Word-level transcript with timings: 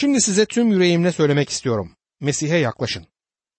Şimdi 0.00 0.20
size 0.20 0.46
tüm 0.46 0.72
yüreğimle 0.72 1.12
söylemek 1.12 1.48
istiyorum. 1.48 1.92
Mesih'e 2.20 2.56
yaklaşın. 2.56 3.06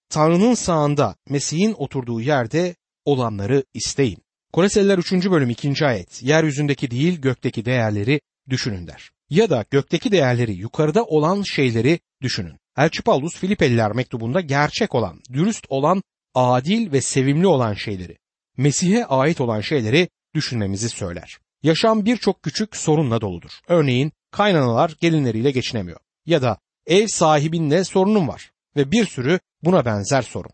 Tanrı'nın 0.10 0.54
sağında 0.54 1.16
Mesih'in 1.30 1.74
oturduğu 1.78 2.22
yerde 2.22 2.76
olanları 3.06 3.64
isteyin. 3.74 4.18
Koleseliler 4.54 4.98
3. 4.98 5.12
bölüm 5.12 5.50
2. 5.50 5.86
ayet. 5.86 6.24
Yeryüzündeki 6.24 6.92
değil 6.92 7.22
gökteki 7.22 7.66
değerleri 7.66 8.22
düşünün 8.50 8.88
der. 8.88 9.12
Ya 9.30 9.50
da 9.50 9.66
gökteki 9.72 10.12
değerleri 10.12 10.54
yukarıda 10.54 11.04
olan 11.04 11.42
şeyleri 11.42 12.00
düşünün. 12.22 12.58
Elçi 12.78 13.04
Paulus 13.04 13.36
Filipeliler 13.36 13.92
mektubunda 13.92 14.42
gerçek 14.42 14.96
olan, 14.96 15.20
dürüst 15.34 15.66
olan, 15.70 16.04
adil 16.36 16.92
ve 16.92 17.02
sevimli 17.02 17.48
olan 17.48 17.74
şeyleri, 17.74 18.18
Mesih'e 18.58 19.06
ait 19.06 19.42
olan 19.42 19.62
şeyleri 19.62 20.10
düşünmemizi 20.36 20.90
söyler. 20.90 21.38
Yaşam 21.64 22.06
birçok 22.06 22.44
küçük 22.44 22.76
sorunla 22.76 23.22
doludur. 23.22 23.52
Örneğin 23.68 24.12
kaynanalar 24.32 24.96
gelinleriyle 25.00 25.52
geçinemiyor. 25.52 26.00
Ya 26.32 26.42
da 26.42 26.58
ev 26.86 27.08
sahibinle 27.08 27.84
sorunun 27.84 28.28
var 28.28 28.52
ve 28.76 28.92
bir 28.92 29.06
sürü 29.06 29.40
buna 29.64 29.86
benzer 29.86 30.22
sorun. 30.22 30.52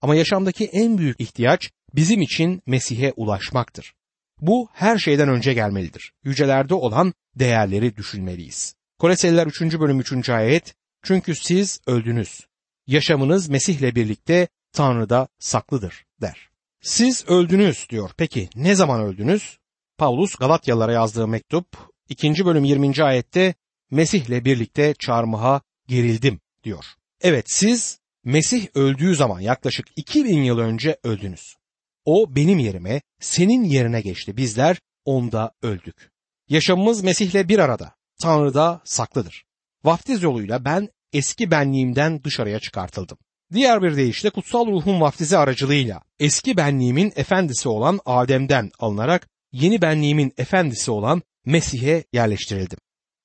Ama 0.00 0.14
yaşamdaki 0.14 0.64
en 0.64 0.98
büyük 0.98 1.20
ihtiyaç 1.20 1.70
bizim 1.94 2.20
için 2.20 2.62
Mesih'e 2.66 3.12
ulaşmaktır. 3.16 3.94
Bu 4.40 4.68
her 4.72 4.98
şeyden 4.98 5.28
önce 5.28 5.54
gelmelidir. 5.54 6.12
Yücelerde 6.24 6.74
olan 6.74 7.14
değerleri 7.34 7.96
düşünmeliyiz. 7.96 8.74
Koleseliler 8.98 9.46
3. 9.46 9.60
bölüm 9.60 10.00
3. 10.00 10.28
ayet 10.28 10.74
Çünkü 11.02 11.34
siz 11.34 11.80
öldünüz. 11.86 12.46
Yaşamınız 12.86 13.48
Mesih'le 13.48 13.94
birlikte 13.94 14.48
Tanrı'da 14.72 15.28
saklıdır 15.38 16.04
der. 16.20 16.48
Siz 16.80 17.24
öldünüz 17.28 17.86
diyor. 17.90 18.10
Peki 18.16 18.48
ne 18.54 18.74
zaman 18.74 19.00
öldünüz? 19.00 19.58
Paulus 19.98 20.34
Galatyalılara 20.34 20.92
yazdığı 20.92 21.28
mektup 21.28 21.66
2. 22.08 22.46
bölüm 22.46 22.64
20. 22.64 23.04
ayette 23.04 23.54
Mesih'le 23.90 24.44
birlikte 24.44 24.94
çarmıha 24.98 25.60
gerildim 25.86 26.40
diyor. 26.64 26.84
Evet 27.20 27.44
siz 27.48 27.98
Mesih 28.24 28.66
öldüğü 28.74 29.14
zaman 29.14 29.40
yaklaşık 29.40 29.86
2000 29.96 30.42
yıl 30.42 30.58
önce 30.58 30.98
öldünüz. 31.02 31.56
O 32.04 32.36
benim 32.36 32.58
yerime, 32.58 33.02
senin 33.20 33.64
yerine 33.64 34.00
geçti. 34.00 34.36
Bizler 34.36 34.76
onda 35.04 35.52
öldük. 35.62 36.10
Yaşamımız 36.48 37.02
Mesih'le 37.02 37.48
bir 37.48 37.58
arada. 37.58 37.94
Tanrı'da 38.22 38.80
saklıdır. 38.84 39.44
Vaftiz 39.84 40.22
yoluyla 40.22 40.64
ben 40.64 40.88
eski 41.12 41.50
benliğimden 41.50 42.24
dışarıya 42.24 42.60
çıkartıldım. 42.60 43.18
Diğer 43.52 43.82
bir 43.82 43.96
deyişle 43.96 44.30
kutsal 44.30 44.66
ruhun 44.66 45.00
vaftizi 45.00 45.38
aracılığıyla 45.38 46.02
eski 46.20 46.56
benliğimin 46.56 47.12
efendisi 47.16 47.68
olan 47.68 48.00
Adem'den 48.06 48.70
alınarak 48.78 49.28
yeni 49.52 49.82
benliğimin 49.82 50.32
efendisi 50.38 50.90
olan 50.90 51.22
Mesih'e 51.44 52.04
yerleştirildim. 52.12 52.78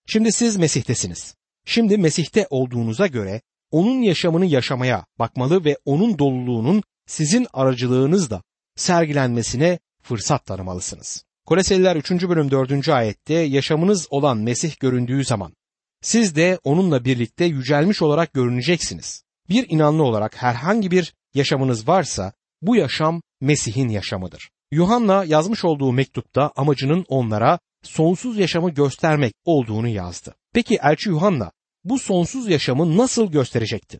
Şimdi 0.07 0.31
siz 0.31 0.57
Mesih'tesiniz. 0.57 1.35
Şimdi 1.65 1.97
Mesih'te 1.97 2.47
olduğunuza 2.49 3.07
göre 3.07 3.41
onun 3.71 4.01
yaşamını 4.01 4.45
yaşamaya 4.45 5.05
bakmalı 5.19 5.65
ve 5.65 5.77
onun 5.85 6.19
doluluğunun 6.19 6.83
sizin 7.07 7.47
aracılığınızla 7.53 8.43
sergilenmesine 8.75 9.79
fırsat 10.01 10.45
tanımalısınız. 10.45 11.23
Koleseliler 11.45 11.95
3. 11.95 12.11
bölüm 12.11 12.51
4. 12.51 12.89
ayette 12.89 13.33
yaşamınız 13.33 14.07
olan 14.09 14.37
Mesih 14.37 14.79
göründüğü 14.79 15.23
zaman 15.23 15.53
siz 16.01 16.35
de 16.35 16.59
onunla 16.63 17.05
birlikte 17.05 17.45
yücelmiş 17.45 18.01
olarak 18.01 18.33
görüneceksiniz. 18.33 19.23
Bir 19.49 19.69
inanlı 19.69 20.03
olarak 20.03 20.41
herhangi 20.41 20.91
bir 20.91 21.13
yaşamınız 21.33 21.87
varsa 21.87 22.33
bu 22.61 22.75
yaşam 22.75 23.21
Mesih'in 23.41 23.89
yaşamıdır. 23.89 24.49
Yuhanna 24.71 25.25
yazmış 25.25 25.65
olduğu 25.65 25.91
mektupta 25.91 26.51
amacının 26.55 27.05
onlara 27.07 27.59
sonsuz 27.83 28.37
yaşamı 28.37 28.69
göstermek 28.69 29.33
olduğunu 29.45 29.87
yazdı. 29.87 30.35
Peki 30.53 30.79
Elçi 30.83 31.09
Yuhanna 31.09 31.51
bu 31.83 31.99
sonsuz 31.99 32.49
yaşamı 32.49 32.97
nasıl 32.97 33.31
gösterecekti? 33.31 33.99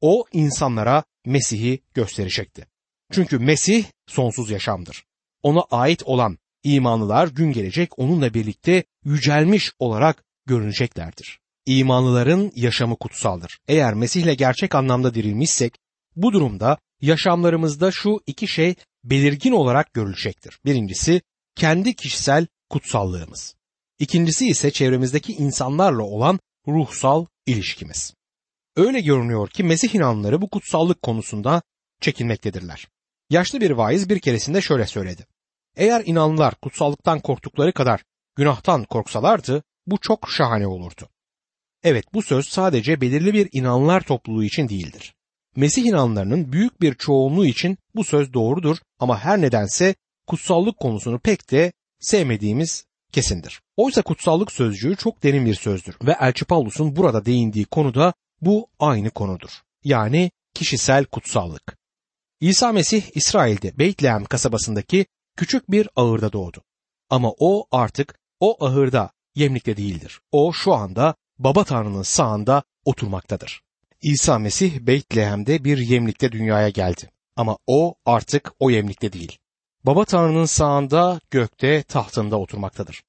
O 0.00 0.24
insanlara 0.32 1.04
Mesih'i 1.26 1.80
gösterecekti. 1.94 2.66
Çünkü 3.12 3.38
Mesih 3.38 3.84
sonsuz 4.06 4.50
yaşamdır. 4.50 5.04
Ona 5.42 5.60
ait 5.60 6.02
olan 6.04 6.38
imanlılar 6.62 7.28
gün 7.28 7.52
gelecek 7.52 7.98
onunla 7.98 8.34
birlikte 8.34 8.84
yücelmiş 9.04 9.72
olarak 9.78 10.24
görüneceklerdir. 10.46 11.40
İmanlıların 11.66 12.52
yaşamı 12.54 12.96
kutsaldır. 12.96 13.58
Eğer 13.68 13.94
Mesih'le 13.94 14.36
gerçek 14.36 14.74
anlamda 14.74 15.14
dirilmişsek 15.14 15.78
bu 16.16 16.32
durumda 16.32 16.78
yaşamlarımızda 17.00 17.90
şu 17.90 18.20
iki 18.26 18.48
şey 18.48 18.74
belirgin 19.04 19.52
olarak 19.52 19.94
görülecektir. 19.94 20.58
Birincisi 20.64 21.22
kendi 21.56 21.94
kişisel 21.94 22.46
kutsallığımız. 22.70 23.54
İkincisi 23.98 24.48
ise 24.48 24.70
çevremizdeki 24.70 25.32
insanlarla 25.32 26.02
olan 26.02 26.40
ruhsal 26.68 27.26
ilişkimiz. 27.46 28.14
Öyle 28.76 29.00
görünüyor 29.00 29.48
ki 29.48 29.64
Mesih 29.64 29.94
inanları 29.94 30.42
bu 30.42 30.50
kutsallık 30.50 31.02
konusunda 31.02 31.62
çekinmektedirler. 32.00 32.88
Yaşlı 33.30 33.60
bir 33.60 33.70
vaiz 33.70 34.08
bir 34.08 34.18
keresinde 34.18 34.60
şöyle 34.60 34.86
söyledi. 34.86 35.26
Eğer 35.76 36.02
inanlılar 36.06 36.54
kutsallıktan 36.54 37.20
korktukları 37.20 37.72
kadar 37.72 38.04
günahtan 38.36 38.84
korksalardı 38.84 39.62
bu 39.86 39.98
çok 39.98 40.30
şahane 40.30 40.66
olurdu. 40.66 41.08
Evet 41.82 42.04
bu 42.14 42.22
söz 42.22 42.46
sadece 42.48 43.00
belirli 43.00 43.34
bir 43.34 43.48
inanlar 43.52 44.00
topluluğu 44.00 44.44
için 44.44 44.68
değildir. 44.68 45.14
Mesih 45.56 45.84
inanlarının 45.84 46.52
büyük 46.52 46.80
bir 46.80 46.94
çoğunluğu 46.94 47.46
için 47.46 47.78
bu 47.94 48.04
söz 48.04 48.32
doğrudur 48.32 48.76
ama 48.98 49.18
her 49.18 49.40
nedense 49.40 49.94
kutsallık 50.26 50.76
konusunu 50.76 51.18
pek 51.18 51.50
de 51.50 51.72
sevmediğimiz 52.00 52.84
kesindir. 53.12 53.60
Oysa 53.76 54.02
kutsallık 54.02 54.52
sözcüğü 54.52 54.96
çok 54.96 55.22
derin 55.22 55.46
bir 55.46 55.54
sözdür 55.54 55.96
ve 56.02 56.16
Elçi 56.20 56.44
Paulus'un 56.44 56.96
burada 56.96 57.24
değindiği 57.24 57.64
konuda 57.64 58.14
bu 58.40 58.68
aynı 58.78 59.10
konudur. 59.10 59.50
Yani 59.84 60.30
kişisel 60.54 61.04
kutsallık. 61.04 61.76
İsa 62.40 62.72
Mesih 62.72 63.02
İsrail'de 63.14 63.78
Beytlehem 63.78 64.24
kasabasındaki 64.24 65.06
küçük 65.36 65.70
bir 65.70 65.88
ahırda 65.96 66.32
doğdu. 66.32 66.62
Ama 67.10 67.32
o 67.38 67.66
artık 67.70 68.18
o 68.40 68.66
ahırda 68.66 69.10
yemlikte 69.34 69.76
değildir. 69.76 70.20
O 70.32 70.52
şu 70.52 70.74
anda 70.74 71.14
Baba 71.38 71.64
Tanrı'nın 71.64 72.02
sağında 72.02 72.62
oturmaktadır. 72.84 73.62
İsa 74.02 74.38
Mesih 74.38 74.80
Beytlehem'de 74.80 75.64
bir 75.64 75.78
yemlikte 75.78 76.32
dünyaya 76.32 76.68
geldi. 76.68 77.10
Ama 77.36 77.58
o 77.66 77.94
artık 78.04 78.52
o 78.58 78.70
yemlikte 78.70 79.12
değil. 79.12 79.38
Baba 79.84 80.04
Tanrı'nın 80.04 80.44
sağında 80.44 81.20
gökte 81.30 81.82
tahtında 81.82 82.38
oturmaktadır. 82.40 83.02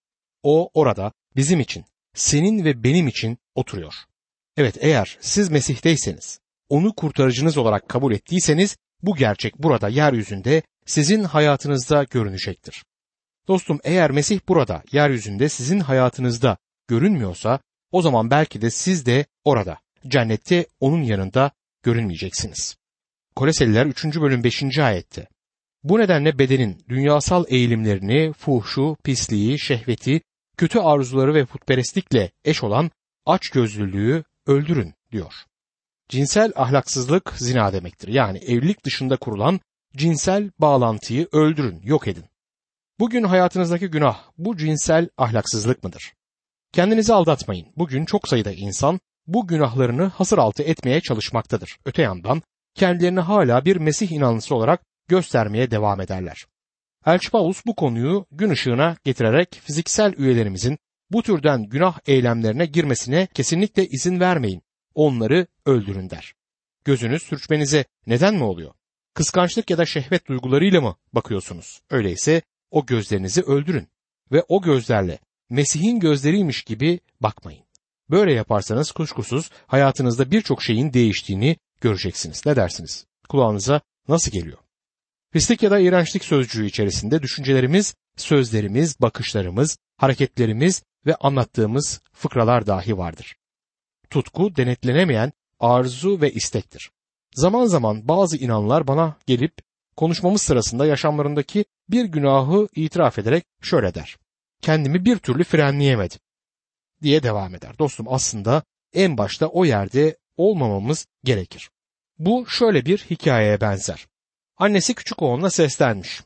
O 0.43 0.69
orada 0.73 1.11
bizim 1.35 1.59
için, 1.59 1.85
senin 2.13 2.65
ve 2.65 2.83
benim 2.83 3.07
için 3.07 3.37
oturuyor. 3.55 3.93
Evet 4.57 4.77
eğer 4.79 5.17
siz 5.21 5.49
Mesih'teyseniz, 5.49 6.39
onu 6.69 6.95
kurtarıcınız 6.95 7.57
olarak 7.57 7.89
kabul 7.89 8.13
ettiyseniz 8.13 8.77
bu 9.01 9.15
gerçek 9.15 9.59
burada 9.59 9.89
yeryüzünde 9.89 10.61
sizin 10.85 11.23
hayatınızda 11.23 12.03
görünecektir. 12.03 12.83
Dostum 13.47 13.79
eğer 13.83 14.11
Mesih 14.11 14.39
burada 14.47 14.83
yeryüzünde 14.91 15.49
sizin 15.49 15.79
hayatınızda 15.79 16.57
görünmüyorsa 16.87 17.59
o 17.91 18.01
zaman 18.01 18.31
belki 18.31 18.61
de 18.61 18.69
siz 18.69 19.05
de 19.05 19.25
orada 19.43 19.77
cennette 20.07 20.65
onun 20.79 21.01
yanında 21.01 21.51
görünmeyeceksiniz. 21.83 22.75
Koleseliler 23.35 23.85
3. 23.85 24.05
bölüm 24.05 24.43
5. 24.43 24.79
ayette 24.79 25.27
bu 25.83 25.99
nedenle 25.99 26.39
bedenin 26.39 26.85
dünyasal 26.89 27.45
eğilimlerini, 27.47 28.33
fuhşu, 28.33 28.97
pisliği, 29.03 29.59
şehveti, 29.59 30.21
kötü 30.57 30.79
arzuları 30.79 31.33
ve 31.33 31.45
putperestlikle 31.45 32.31
eş 32.45 32.63
olan 32.63 32.91
açgözlülüğü 33.25 34.23
öldürün 34.47 34.93
diyor. 35.11 35.33
Cinsel 36.09 36.51
ahlaksızlık 36.55 37.33
zina 37.35 37.73
demektir. 37.73 38.07
Yani 38.07 38.37
evlilik 38.37 38.85
dışında 38.85 39.17
kurulan 39.17 39.59
cinsel 39.95 40.51
bağlantıyı 40.59 41.27
öldürün, 41.31 41.81
yok 41.83 42.07
edin. 42.07 42.25
Bugün 42.99 43.23
hayatınızdaki 43.23 43.87
günah 43.87 44.19
bu 44.37 44.57
cinsel 44.57 45.09
ahlaksızlık 45.17 45.83
mıdır? 45.83 46.13
Kendinizi 46.73 47.13
aldatmayın. 47.13 47.67
Bugün 47.77 48.05
çok 48.05 48.27
sayıda 48.27 48.51
insan 48.51 48.99
bu 49.27 49.47
günahlarını 49.47 50.03
hasır 50.03 50.37
altı 50.37 50.63
etmeye 50.63 51.01
çalışmaktadır. 51.01 51.77
Öte 51.85 52.01
yandan 52.01 52.41
kendilerini 52.75 53.19
hala 53.19 53.65
bir 53.65 53.75
Mesih 53.75 54.11
inanlısı 54.11 54.55
olarak 54.55 54.81
göstermeye 55.11 55.71
devam 55.71 56.01
ederler. 56.01 56.45
Elçi 57.05 57.31
Paulus 57.31 57.65
bu 57.65 57.75
konuyu 57.75 58.25
gün 58.31 58.49
ışığına 58.49 58.97
getirerek 59.03 59.61
fiziksel 59.63 60.13
üyelerimizin 60.17 60.77
bu 61.11 61.23
türden 61.23 61.63
günah 61.63 61.99
eylemlerine 62.05 62.65
girmesine 62.65 63.27
kesinlikle 63.33 63.87
izin 63.87 64.19
vermeyin. 64.19 64.61
Onları 64.95 65.47
öldürün 65.65 66.09
der. 66.09 66.33
Gözünüz 66.85 67.23
sürçmenize 67.23 67.85
neden 68.07 68.35
mi 68.35 68.43
oluyor? 68.43 68.73
Kıskançlık 69.13 69.69
ya 69.69 69.77
da 69.77 69.85
şehvet 69.85 70.27
duygularıyla 70.27 70.81
mı 70.81 70.95
bakıyorsunuz? 71.13 71.81
Öyleyse 71.89 72.41
o 72.71 72.85
gözlerinizi 72.85 73.41
öldürün 73.41 73.87
ve 74.31 74.43
o 74.47 74.61
gözlerle 74.61 75.19
Mesih'in 75.49 75.99
gözleriymiş 75.99 76.63
gibi 76.63 76.99
bakmayın. 77.19 77.63
Böyle 78.09 78.33
yaparsanız 78.33 78.91
kuşkusuz 78.91 79.49
hayatınızda 79.67 80.31
birçok 80.31 80.63
şeyin 80.63 80.93
değiştiğini 80.93 81.57
göreceksiniz. 81.81 82.45
Ne 82.45 82.55
dersiniz? 82.55 83.05
Kulağınıza 83.29 83.81
nasıl 84.07 84.31
geliyor? 84.31 84.57
Pislik 85.31 85.63
ya 85.63 85.71
da 85.71 85.79
iğrençlik 85.79 86.25
sözcüğü 86.25 86.65
içerisinde 86.65 87.21
düşüncelerimiz, 87.21 87.95
sözlerimiz, 88.17 89.01
bakışlarımız, 89.01 89.77
hareketlerimiz 89.97 90.83
ve 91.05 91.15
anlattığımız 91.15 92.01
fıkralar 92.13 92.67
dahi 92.67 92.97
vardır. 92.97 93.35
tutku 94.09 94.55
denetlenemeyen 94.55 95.31
arzu 95.59 96.21
ve 96.21 96.31
istektir. 96.31 96.91
Zaman 97.35 97.65
zaman 97.65 98.07
bazı 98.07 98.37
inanlar 98.37 98.87
bana 98.87 99.17
gelip 99.27 99.53
konuşmamız 99.95 100.41
sırasında 100.41 100.85
yaşamlarındaki 100.85 101.65
bir 101.89 102.05
günahı 102.05 102.67
itiraf 102.75 103.19
ederek 103.19 103.43
şöyle 103.61 103.93
der. 103.93 104.17
Kendimi 104.61 105.05
bir 105.05 105.17
türlü 105.17 105.43
frenleyemedim 105.43 106.19
diye 107.01 107.23
devam 107.23 107.55
eder. 107.55 107.79
Dostum 107.79 108.05
aslında 108.09 108.63
en 108.93 109.17
başta 109.17 109.47
o 109.47 109.65
yerde 109.65 110.17
olmamamız 110.37 111.07
gerekir. 111.23 111.69
Bu 112.19 112.45
şöyle 112.49 112.85
bir 112.85 112.97
hikayeye 112.97 113.61
benzer. 113.61 114.10
Annesi 114.61 114.93
küçük 114.93 115.21
oğluna 115.21 115.49
seslenmiş. 115.49 116.21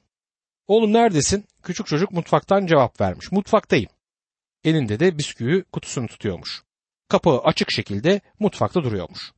Oğlum 0.68 0.94
neredesin? 0.94 1.46
Küçük 1.64 1.88
çocuk 1.88 2.12
mutfaktan 2.12 2.66
cevap 2.66 3.02
vermiş. 3.02 3.32
Mutfaktayım. 3.32 3.90
Elinde 4.64 5.00
de 5.00 5.18
bisküvi 5.18 5.64
kutusunu 5.64 6.08
tutuyormuş. 6.08 6.64
Kapağı 7.10 7.40
açık 7.40 7.72
şekilde 7.72 8.22
mutfakta 8.40 8.84
duruyormuş. 8.84 9.32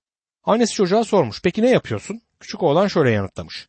Annesi 0.44 0.74
çocuğa 0.74 1.04
sormuş. 1.04 1.42
Peki 1.44 1.62
ne 1.62 1.70
yapıyorsun? 1.70 2.22
Küçük 2.40 2.64
oğlan 2.64 2.88
şöyle 2.88 3.12
yanıtlamış. 3.12 3.68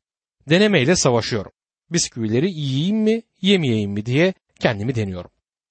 Denemeyle 0.49 0.97
savaşıyorum. 0.97 1.53
Bisküvileri 1.91 2.51
yiyeyim 2.51 2.97
mi, 2.97 3.23
yemeyeyim 3.41 3.91
mi 3.91 4.07
diye 4.07 4.35
kendimi 4.61 4.95
deniyorum. 4.95 5.31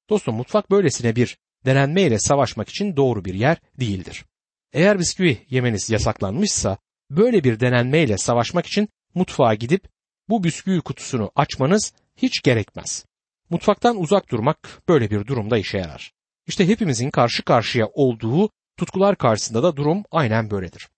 Dostum 0.10 0.36
mutfak 0.36 0.72
böylesine 0.72 1.16
bir 1.16 1.38
denenmeyle 1.66 2.20
savaşmak 2.20 2.70
için 2.70 2.96
doğru 2.96 3.26
bir 3.26 3.34
yer 3.34 3.58
değildir. 3.80 4.26
Eğer 4.74 5.00
bisküvi 5.00 5.38
yemeniz 5.50 5.90
yasaklanmışsa 5.90 6.78
böyle 7.10 7.44
bir 7.44 7.60
denenmeyle 7.60 8.18
savaşmak 8.18 8.66
için 8.66 8.90
mutfağa 9.18 9.54
gidip 9.54 9.90
bu 10.30 10.44
bisküvi 10.44 10.82
kutusunu 10.82 11.32
açmanız 11.36 11.94
hiç 12.18 12.42
gerekmez. 12.42 13.06
Mutfaktan 13.50 13.98
uzak 13.98 14.32
durmak 14.32 14.82
böyle 14.90 15.10
bir 15.10 15.28
durumda 15.28 15.58
işe 15.58 15.78
yarar. 15.78 16.12
İşte 16.48 16.68
hepimizin 16.68 17.10
karşı 17.10 17.44
karşıya 17.44 17.88
olduğu 17.88 18.50
tutkular 18.78 19.16
karşısında 19.16 19.64
da 19.64 19.76
durum 19.76 20.04
aynen 20.12 20.52
böyledir. 20.52 20.90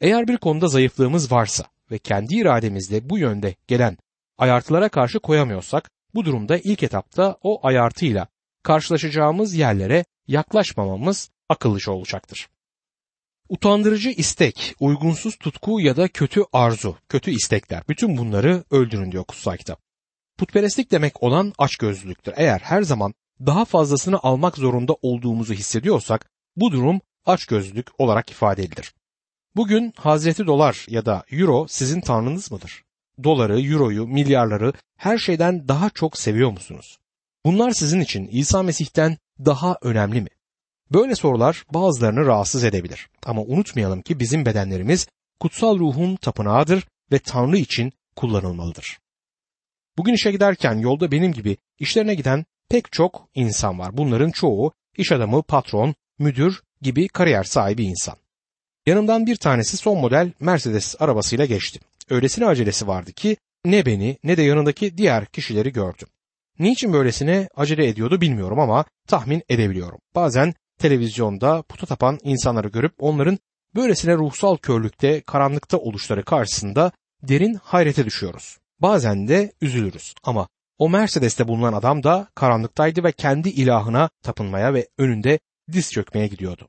Eğer 0.00 0.28
bir 0.28 0.36
konuda 0.36 0.68
zayıflığımız 0.68 1.32
varsa 1.32 1.64
ve 1.90 1.98
kendi 1.98 2.34
irademizle 2.34 3.10
bu 3.10 3.18
yönde 3.18 3.54
gelen 3.66 3.98
ayartılara 4.38 4.88
karşı 4.88 5.20
koyamıyorsak 5.20 5.90
bu 6.14 6.24
durumda 6.24 6.58
ilk 6.58 6.82
etapta 6.82 7.36
o 7.42 7.66
ayartıyla 7.66 8.26
karşılaşacağımız 8.62 9.54
yerlere 9.54 10.04
yaklaşmamamız 10.28 11.30
akıllıca 11.48 11.92
olacaktır. 11.92 12.48
Utandırıcı 13.48 14.10
istek, 14.10 14.74
uygunsuz 14.80 15.36
tutku 15.36 15.80
ya 15.80 15.96
da 15.96 16.08
kötü 16.08 16.42
arzu, 16.52 16.96
kötü 17.08 17.30
istekler 17.30 17.82
bütün 17.88 18.16
bunları 18.16 18.64
öldürün 18.70 19.12
diyor 19.12 19.24
kutsal 19.24 19.56
kitap. 19.56 19.80
Putperestlik 20.38 20.90
demek 20.90 21.22
olan 21.22 21.52
açgözlülüktür. 21.58 22.32
Eğer 22.36 22.58
her 22.58 22.82
zaman 22.82 23.14
daha 23.46 23.64
fazlasını 23.64 24.18
almak 24.22 24.56
zorunda 24.56 24.96
olduğumuzu 25.02 25.54
hissediyorsak 25.54 26.30
bu 26.56 26.72
durum 26.72 27.00
açgözlülük 27.26 28.00
olarak 28.00 28.30
ifade 28.30 28.62
edilir. 28.62 28.94
Bugün 29.56 29.92
Hazreti 29.96 30.46
Dolar 30.46 30.86
ya 30.88 31.06
da 31.06 31.24
Euro 31.30 31.66
sizin 31.68 32.00
tanrınız 32.00 32.52
mıdır? 32.52 32.84
Doları, 33.24 33.60
Euro'yu, 33.60 34.06
milyarları 34.06 34.72
her 34.96 35.18
şeyden 35.18 35.68
daha 35.68 35.90
çok 35.90 36.18
seviyor 36.18 36.50
musunuz? 36.50 36.98
Bunlar 37.44 37.70
sizin 37.70 38.00
için 38.00 38.28
İsa 38.32 38.62
Mesih'ten 38.62 39.18
daha 39.44 39.78
önemli 39.82 40.20
mi? 40.20 40.28
Böyle 40.92 41.14
sorular 41.14 41.64
bazılarını 41.74 42.26
rahatsız 42.26 42.64
edebilir. 42.64 43.08
Ama 43.26 43.42
unutmayalım 43.42 44.02
ki 44.02 44.20
bizim 44.20 44.46
bedenlerimiz 44.46 45.06
kutsal 45.40 45.78
ruhun 45.78 46.16
tapınağıdır 46.16 46.84
ve 47.12 47.18
Tanrı 47.18 47.58
için 47.58 47.92
kullanılmalıdır. 48.16 48.98
Bugün 49.98 50.14
işe 50.14 50.32
giderken 50.32 50.78
yolda 50.78 51.10
benim 51.12 51.32
gibi 51.32 51.56
işlerine 51.78 52.14
giden 52.14 52.44
pek 52.68 52.92
çok 52.92 53.28
insan 53.34 53.78
var. 53.78 53.96
Bunların 53.96 54.30
çoğu 54.30 54.72
iş 54.96 55.12
adamı, 55.12 55.42
patron, 55.42 55.94
müdür 56.18 56.62
gibi 56.82 57.08
kariyer 57.08 57.44
sahibi 57.44 57.84
insan. 57.84 58.16
Yanımdan 58.86 59.26
bir 59.26 59.36
tanesi 59.36 59.76
son 59.76 59.98
model 59.98 60.32
Mercedes 60.40 60.96
arabasıyla 60.98 61.44
geçti. 61.44 61.80
Öylesine 62.10 62.46
acelesi 62.46 62.86
vardı 62.86 63.12
ki 63.12 63.36
ne 63.64 63.86
beni 63.86 64.18
ne 64.24 64.36
de 64.36 64.42
yanındaki 64.42 64.98
diğer 64.98 65.26
kişileri 65.26 65.72
gördüm. 65.72 66.08
Niçin 66.58 66.92
böylesine 66.92 67.48
acele 67.56 67.88
ediyordu 67.88 68.20
bilmiyorum 68.20 68.60
ama 68.60 68.84
tahmin 69.08 69.42
edebiliyorum. 69.48 69.98
Bazen 70.14 70.54
televizyonda 70.78 71.62
puta 71.62 71.86
tapan 71.86 72.18
insanları 72.22 72.68
görüp 72.68 72.94
onların 72.98 73.38
böylesine 73.74 74.14
ruhsal 74.14 74.56
körlükte, 74.56 75.20
karanlıkta 75.20 75.78
oluşları 75.78 76.24
karşısında 76.24 76.92
derin 77.22 77.54
hayrete 77.54 78.04
düşüyoruz. 78.04 78.58
Bazen 78.80 79.28
de 79.28 79.52
üzülürüz 79.60 80.14
ama 80.22 80.48
o 80.78 80.88
Mercedes'te 80.88 81.48
bulunan 81.48 81.72
adam 81.72 82.02
da 82.02 82.28
karanlıktaydı 82.34 83.04
ve 83.04 83.12
kendi 83.12 83.48
ilahına 83.48 84.10
tapınmaya 84.22 84.74
ve 84.74 84.88
önünde 84.98 85.38
diz 85.72 85.92
çökmeye 85.92 86.26
gidiyordu. 86.26 86.68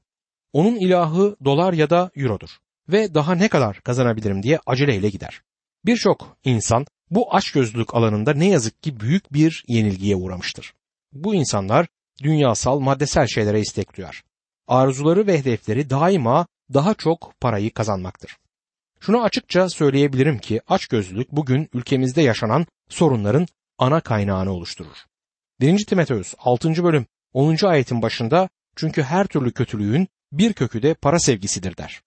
Onun 0.53 0.75
ilahı 0.75 1.35
dolar 1.45 1.73
ya 1.73 1.89
da 1.89 2.11
eurodur 2.15 2.49
ve 2.89 3.13
daha 3.13 3.35
ne 3.35 3.47
kadar 3.47 3.79
kazanabilirim 3.81 4.43
diye 4.43 4.59
aceleyle 4.65 5.09
gider. 5.09 5.41
Birçok 5.85 6.37
insan 6.43 6.85
bu 7.09 7.35
açgözlülük 7.35 7.95
alanında 7.95 8.33
ne 8.33 8.47
yazık 8.47 8.83
ki 8.83 8.99
büyük 8.99 9.33
bir 9.33 9.65
yenilgiye 9.67 10.15
uğramıştır. 10.15 10.73
Bu 11.13 11.35
insanlar 11.35 11.87
dünyasal 12.23 12.79
maddesel 12.79 13.27
şeylere 13.27 13.59
istek 13.59 13.97
duyar. 13.97 14.23
Arzuları 14.67 15.27
ve 15.27 15.39
hedefleri 15.39 15.89
daima 15.89 16.47
daha 16.73 16.93
çok 16.93 17.33
parayı 17.41 17.73
kazanmaktır. 17.73 18.37
Şunu 18.99 19.23
açıkça 19.23 19.69
söyleyebilirim 19.69 20.39
ki 20.39 20.61
açgözlülük 20.67 21.31
bugün 21.31 21.69
ülkemizde 21.73 22.21
yaşanan 22.21 22.65
sorunların 22.89 23.47
ana 23.77 24.01
kaynağını 24.01 24.51
oluşturur. 24.51 24.97
1. 25.61 25.85
Timoteus 25.85 26.33
6. 26.39 26.83
bölüm 26.83 27.05
10. 27.33 27.65
ayetin 27.65 28.01
başında 28.01 28.49
çünkü 28.75 29.03
her 29.03 29.27
türlü 29.27 29.51
kötülüğün 29.51 30.07
bir 30.31 30.53
kökü 30.53 30.81
de 30.81 30.93
para 30.93 31.19
sevgisidir 31.19 31.77
der. 31.77 32.01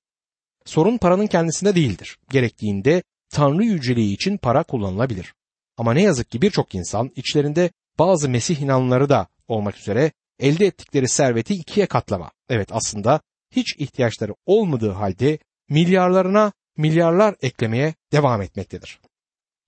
Sorun 0.65 0.99
paranın 0.99 1.27
kendisinde 1.27 1.75
değildir. 1.75 2.19
Gerektiğinde 2.31 3.03
Tanrı 3.31 3.65
yüceliği 3.65 4.15
için 4.15 4.37
para 4.37 4.63
kullanılabilir. 4.63 5.35
Ama 5.77 5.93
ne 5.93 6.03
yazık 6.03 6.31
ki 6.31 6.43
birçok 6.43 6.75
insan 6.75 7.11
içlerinde 7.17 7.71
bazı 7.99 8.29
Mesih 8.29 8.61
inanları 8.61 9.09
da 9.09 9.27
olmak 9.51 9.79
üzere 9.79 10.13
elde 10.39 10.67
ettikleri 10.67 11.09
serveti 11.09 11.55
ikiye 11.55 11.87
katlama. 11.87 12.31
Evet 12.49 12.69
aslında 12.73 13.21
hiç 13.51 13.77
ihtiyaçları 13.79 14.35
olmadığı 14.47 14.91
halde 14.91 15.39
milyarlarına 15.69 16.53
milyarlar 16.77 17.35
eklemeye 17.43 17.95
devam 18.13 18.43
etmektedir. 18.43 19.01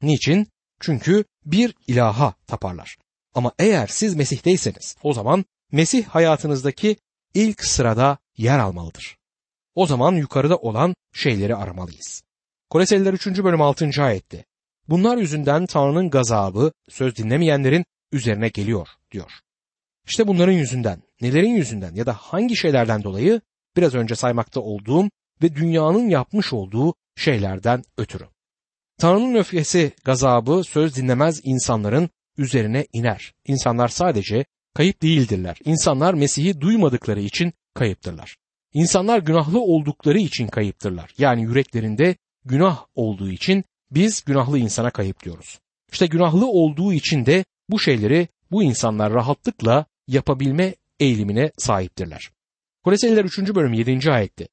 Niçin? 0.03 0.49
Çünkü 0.81 1.25
bir 1.45 1.75
ilaha 1.87 2.35
taparlar. 2.47 2.97
Ama 3.35 3.53
eğer 3.59 3.87
siz 3.87 4.15
Mesih'teyseniz 4.15 4.97
o 5.03 5.13
zaman 5.13 5.45
Mesih 5.73 6.05
hayatınızdaki 6.05 6.97
ilk 7.35 7.65
sırada 7.65 8.19
yer 8.37 8.59
almalıdır. 8.59 9.17
O 9.75 9.87
zaman 9.87 10.13
yukarıda 10.13 10.57
olan 10.57 10.95
şeyleri 11.13 11.57
aramalıyız. 11.57 12.23
Koleseliler 12.71 13.13
3. 13.13 13.27
bölüm 13.27 13.63
6. 13.63 13.91
ayette. 13.99 14.45
Bunlar 14.89 15.17
yüzünden 15.17 15.67
Tanrı'nın 15.67 16.11
gazabı 16.11 16.73
söz 16.89 17.17
dinlemeyenlerin 17.17 17.85
üzerine 18.13 18.49
geliyor 18.49 18.89
diyor. 19.11 19.33
İşte 20.07 20.27
bunların 20.27 20.53
yüzünden, 20.53 21.03
nelerin 21.21 21.55
yüzünden 21.55 21.95
ya 21.95 22.07
da 22.07 22.13
hangi 22.13 22.57
şeylerden 22.57 23.03
dolayı 23.03 23.41
biraz 23.77 23.95
önce 23.95 24.15
saymakta 24.15 24.61
olduğum 24.61 25.11
ve 25.43 25.55
dünyanın 25.55 26.09
yapmış 26.09 26.53
olduğu 26.53 26.95
şeylerden 27.17 27.83
ötürü. 27.97 28.25
Tanrı'nın 28.99 29.35
öfkesi, 29.35 29.93
gazabı 30.05 30.65
söz 30.65 30.97
dinlemez 30.97 31.41
insanların 31.45 32.11
üzerine 32.39 32.87
iner. 32.93 33.33
İnsanlar 33.47 33.89
sadece 33.89 34.45
kayıp 34.75 35.03
değildirler. 35.03 35.59
İnsanlar 35.65 36.15
Mesih'i 36.15 36.61
duymadıkları 36.61 37.21
için 37.21 37.53
kayıptırlar. 37.75 38.37
İnsanlar 38.73 39.19
günahlı 39.19 39.61
oldukları 39.61 40.19
için 40.19 40.47
kayıptırlar. 40.47 41.11
Yani 41.19 41.43
yüreklerinde 41.43 42.17
günah 42.45 42.85
olduğu 42.95 43.31
için 43.31 43.65
biz 43.91 44.25
günahlı 44.25 44.59
insana 44.59 44.91
kayıp 44.91 45.25
diyoruz. 45.25 45.59
İşte 45.93 46.07
günahlı 46.07 46.47
olduğu 46.47 46.93
için 46.93 47.27
de 47.27 47.45
bu 47.69 47.81
şeyleri 47.81 48.29
bu 48.51 48.63
insanlar 48.63 49.13
rahatlıkla 49.13 49.87
yapabilme 50.13 50.75
eğilimine 51.01 51.53
sahiptirler. 51.59 52.31
Koleseliler 52.85 53.25
3. 53.25 53.39
bölüm 53.39 53.73
7. 53.73 54.13
ayette 54.13 54.49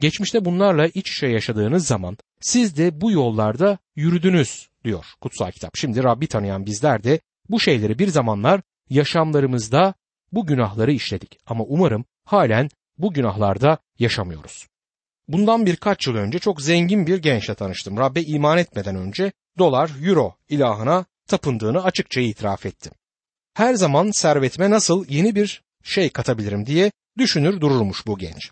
Geçmişte 0.00 0.44
bunlarla 0.44 0.86
iç 0.86 1.12
içe 1.12 1.26
yaşadığınız 1.26 1.86
zaman 1.86 2.16
siz 2.40 2.76
de 2.76 3.00
bu 3.00 3.10
yollarda 3.10 3.78
yürüdünüz 3.96 4.68
diyor 4.84 5.04
kutsal 5.20 5.50
kitap. 5.50 5.76
Şimdi 5.76 6.02
Rabbi 6.04 6.26
tanıyan 6.26 6.66
bizler 6.66 7.04
de 7.04 7.20
bu 7.48 7.60
şeyleri 7.60 7.98
bir 7.98 8.08
zamanlar 8.08 8.60
yaşamlarımızda 8.90 9.94
bu 10.32 10.46
günahları 10.46 10.92
işledik 10.92 11.38
ama 11.46 11.64
umarım 11.64 12.04
halen 12.24 12.68
bu 12.98 13.12
günahlarda 13.12 13.78
yaşamıyoruz. 13.98 14.66
Bundan 15.28 15.66
birkaç 15.66 16.06
yıl 16.06 16.14
önce 16.14 16.38
çok 16.38 16.62
zengin 16.62 17.06
bir 17.06 17.18
gençle 17.18 17.54
tanıştım. 17.54 17.96
Rabbe 17.96 18.22
iman 18.22 18.58
etmeden 18.58 18.96
önce 18.96 19.32
dolar, 19.58 19.90
euro 20.02 20.34
ilahına 20.48 21.04
tapındığını 21.26 21.84
açıkça 21.84 22.20
itiraf 22.20 22.66
etti. 22.66 22.90
Her 23.54 23.74
zaman 23.74 24.10
servetime 24.10 24.70
nasıl 24.70 25.04
yeni 25.08 25.34
bir 25.34 25.62
şey 25.82 26.10
katabilirim 26.10 26.66
diye 26.66 26.92
düşünür 27.18 27.60
dururmuş 27.60 28.06
bu 28.06 28.18
genç. 28.18 28.50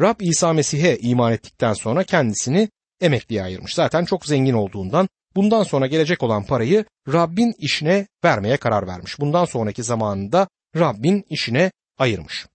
Rab 0.00 0.20
İsa 0.20 0.52
Mesih'e 0.52 0.98
iman 0.98 1.32
ettikten 1.32 1.72
sonra 1.72 2.04
kendisini 2.04 2.68
emekliye 3.00 3.42
ayırmış. 3.42 3.74
Zaten 3.74 4.04
çok 4.04 4.26
zengin 4.26 4.52
olduğundan 4.54 5.08
bundan 5.36 5.62
sonra 5.62 5.86
gelecek 5.86 6.22
olan 6.22 6.46
parayı 6.46 6.84
Rabbin 7.08 7.54
işine 7.58 8.06
vermeye 8.24 8.56
karar 8.56 8.86
vermiş. 8.86 9.20
Bundan 9.20 9.44
sonraki 9.44 9.82
zamanında 9.82 10.48
Rabbin 10.76 11.24
işine 11.30 11.70
ayırmış. 11.98 12.46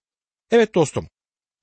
Evet 0.50 0.74
dostum, 0.74 1.08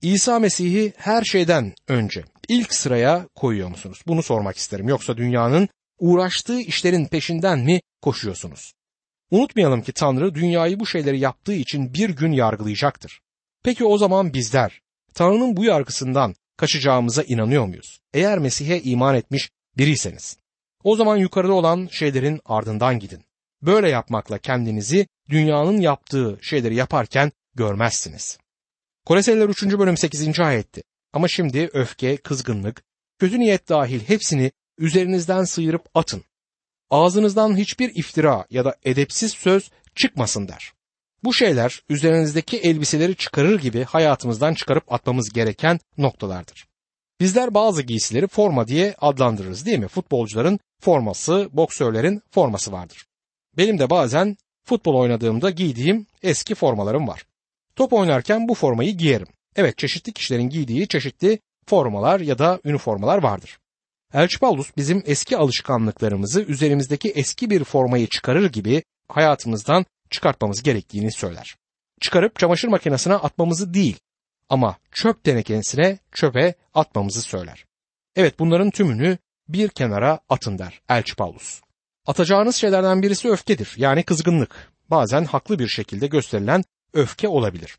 İsa 0.02 0.40
Mesih'i 0.40 0.94
her 0.98 1.24
şeyden 1.24 1.74
önce 1.88 2.24
ilk 2.48 2.74
sıraya 2.74 3.28
koyuyor 3.36 3.70
musunuz? 3.70 4.02
Bunu 4.08 4.24
sormak 4.24 4.58
isterim. 4.58 4.90
Yoksa 4.90 5.18
dünyanın 5.18 5.70
uğraştığı 6.00 6.60
işlerin 6.60 7.06
peşinden 7.06 7.60
mi 7.60 7.82
koşuyorsunuz? 8.02 8.74
Unutmayalım 9.32 9.82
ki 9.82 9.94
Tanrı 9.94 10.36
dünyayı 10.36 10.80
bu 10.80 10.88
şeyleri 10.88 11.20
yaptığı 11.20 11.54
için 11.54 11.94
bir 11.94 12.10
gün 12.10 12.32
yargılayacaktır. 12.32 13.22
Peki 13.64 13.86
o 13.86 13.98
zaman 13.98 14.34
bizler 14.34 14.82
Tanrı'nın 15.14 15.58
bu 15.58 15.64
yargısından 15.64 16.36
kaçacağımıza 16.58 17.24
inanıyor 17.24 17.66
muyuz? 17.66 18.00
Eğer 18.14 18.40
Mesih'e 18.40 18.82
iman 18.82 19.16
etmiş 19.16 19.50
biriyseniz. 19.78 20.38
O 20.84 20.96
zaman 20.96 21.18
yukarıda 21.18 21.54
olan 21.54 21.90
şeylerin 21.92 22.40
ardından 22.46 23.00
gidin. 23.00 23.24
Böyle 23.62 23.90
yapmakla 23.90 24.38
kendinizi 24.38 25.08
dünyanın 25.30 25.82
yaptığı 25.82 26.40
şeyleri 26.42 26.76
yaparken 26.76 27.32
görmezsiniz. 27.56 28.38
Koleseliler 29.06 29.50
3. 29.50 29.64
bölüm 29.64 29.98
8. 29.98 30.40
ayetti. 30.40 30.84
Ama 31.14 31.28
şimdi 31.28 31.70
öfke, 31.74 32.18
kızgınlık, 32.18 32.84
kötü 33.20 33.40
niyet 33.40 33.70
dahil 33.70 34.00
hepsini 34.00 34.52
üzerinizden 34.78 35.44
sıyırıp 35.44 35.86
atın. 35.94 36.24
Ağzınızdan 36.90 37.58
hiçbir 37.58 37.96
iftira 37.96 38.46
ya 38.50 38.66
da 38.66 38.76
edepsiz 38.84 39.32
söz 39.32 39.72
çıkmasın 39.96 40.48
der. 40.48 40.74
Bu 41.24 41.34
şeyler 41.34 41.84
üzerinizdeki 41.90 42.58
elbiseleri 42.58 43.16
çıkarır 43.16 43.60
gibi 43.60 43.84
hayatımızdan 43.84 44.54
çıkarıp 44.54 44.94
atmamız 44.94 45.30
gereken 45.30 45.80
noktalardır. 45.98 46.68
Bizler 47.20 47.54
bazı 47.54 47.82
giysileri 47.82 48.28
forma 48.28 48.68
diye 48.68 48.96
adlandırırız 49.02 49.66
değil 49.66 49.80
mi? 49.80 49.88
Futbolcuların 49.88 50.60
forması, 50.82 51.50
boksörlerin 51.54 52.22
forması 52.32 52.72
vardır. 52.72 53.06
Benim 53.58 53.80
de 53.80 53.90
bazen 53.90 54.38
futbol 54.66 54.96
oynadığımda 54.96 55.50
giydiğim 55.50 56.06
eski 56.24 56.56
formalarım 56.56 57.08
var. 57.08 57.26
Top 57.76 57.94
oynarken 57.94 58.48
bu 58.48 58.54
formayı 58.54 58.98
giyerim. 58.98 59.28
Evet 59.56 59.78
çeşitli 59.78 60.14
kişilerin 60.14 60.50
giydiği 60.50 60.88
çeşitli 60.88 61.40
formalar 61.66 62.20
ya 62.20 62.40
da 62.40 62.60
üniformalar 62.66 63.24
vardır. 63.24 63.60
Elçi 64.14 64.40
Paulus 64.40 64.78
bizim 64.78 65.04
eski 65.06 65.38
alışkanlıklarımızı 65.38 66.42
üzerimizdeki 66.42 67.10
eski 67.10 67.50
bir 67.50 67.64
formayı 67.64 68.08
çıkarır 68.08 68.52
gibi 68.52 68.84
hayatımızdan 69.10 69.86
çıkartmamız 70.10 70.64
gerektiğini 70.64 71.12
söyler. 71.12 71.58
Çıkarıp 72.02 72.40
çamaşır 72.40 72.68
makinesine 72.68 73.14
atmamızı 73.14 73.74
değil 73.74 74.00
ama 74.50 74.78
çöp 74.92 75.24
tenekesine 75.24 76.00
çöpe 76.12 76.56
atmamızı 76.74 77.22
söyler. 77.22 77.66
Evet 78.16 78.40
bunların 78.40 78.72
tümünü 78.72 79.18
bir 79.48 79.70
kenara 79.70 80.20
atın 80.30 80.58
der 80.58 80.82
Elçi 80.90 81.16
Paulus. 81.16 81.62
Atacağınız 82.08 82.56
şeylerden 82.56 83.02
birisi 83.02 83.30
öfkedir 83.30 83.74
yani 83.78 84.04
kızgınlık. 84.04 84.74
Bazen 84.90 85.26
haklı 85.26 85.60
bir 85.60 85.68
şekilde 85.68 86.08
gösterilen 86.08 86.64
öfke 86.94 87.28
olabilir. 87.28 87.78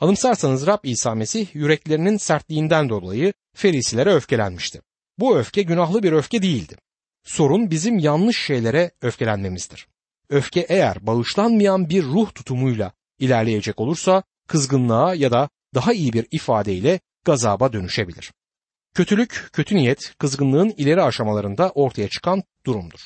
Anımsarsanız 0.00 0.66
Rab 0.66 0.78
İsa 0.82 1.14
Mesih 1.14 1.54
yüreklerinin 1.54 2.16
sertliğinden 2.16 2.88
dolayı 2.88 3.32
ferisilere 3.54 4.14
öfkelenmişti. 4.14 4.80
Bu 5.20 5.38
öfke 5.38 5.62
günahlı 5.62 6.02
bir 6.02 6.12
öfke 6.12 6.42
değildi. 6.42 6.76
Sorun 7.24 7.70
bizim 7.70 7.98
yanlış 7.98 8.38
şeylere 8.46 8.90
öfkelenmemizdir. 9.02 9.88
Öfke 10.28 10.66
eğer 10.68 11.06
bağışlanmayan 11.06 11.90
bir 11.90 12.04
ruh 12.04 12.34
tutumuyla 12.34 12.92
ilerleyecek 13.18 13.80
olursa 13.80 14.22
kızgınlığa 14.48 15.14
ya 15.14 15.30
da 15.30 15.48
daha 15.74 15.92
iyi 15.92 16.12
bir 16.12 16.26
ifadeyle 16.30 17.00
gazaba 17.24 17.72
dönüşebilir. 17.72 18.32
Kötülük, 18.94 19.48
kötü 19.52 19.76
niyet, 19.76 20.14
kızgınlığın 20.18 20.74
ileri 20.76 21.02
aşamalarında 21.02 21.70
ortaya 21.70 22.08
çıkan 22.08 22.42
durumdur. 22.66 23.00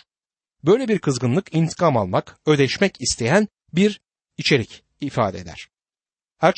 Böyle 0.65 0.89
bir 0.89 0.99
kızgınlık 0.99 1.55
intikam 1.55 1.97
almak, 1.97 2.39
ödeşmek 2.47 3.01
isteyen 3.01 3.49
bir 3.73 4.01
içerik 4.39 4.85
ifade 5.01 5.39
eder. 5.39 5.69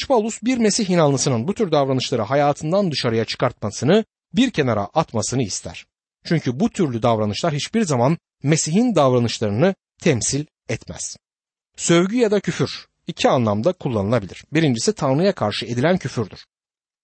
Paulus 0.08 0.42
bir 0.42 0.58
Mesih 0.58 0.90
inanlısının 0.90 1.48
bu 1.48 1.54
tür 1.54 1.72
davranışları 1.72 2.22
hayatından 2.22 2.90
dışarıya 2.90 3.24
çıkartmasını, 3.24 4.04
bir 4.36 4.50
kenara 4.50 4.84
atmasını 4.84 5.42
ister. 5.42 5.86
Çünkü 6.24 6.60
bu 6.60 6.70
türlü 6.70 7.02
davranışlar 7.02 7.54
hiçbir 7.54 7.82
zaman 7.82 8.18
Mesih'in 8.42 8.94
davranışlarını 8.94 9.74
temsil 10.02 10.44
etmez. 10.68 11.16
Sövgü 11.76 12.16
ya 12.16 12.30
da 12.30 12.40
küfür 12.40 12.86
iki 13.06 13.28
anlamda 13.28 13.72
kullanılabilir. 13.72 14.44
Birincisi 14.52 14.92
Tanrı'ya 14.92 15.34
karşı 15.34 15.66
edilen 15.66 15.98
küfürdür. 15.98 16.46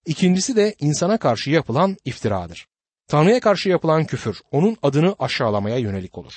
İkincisi 0.05 0.55
de 0.55 0.75
insana 0.79 1.17
karşı 1.17 1.49
yapılan 1.49 1.97
iftiradır. 2.05 2.67
Tanrı'ya 3.07 3.39
karşı 3.39 3.69
yapılan 3.69 4.05
küfür 4.05 4.41
onun 4.51 4.77
adını 4.81 5.15
aşağılamaya 5.19 5.77
yönelik 5.77 6.17
olur. 6.17 6.33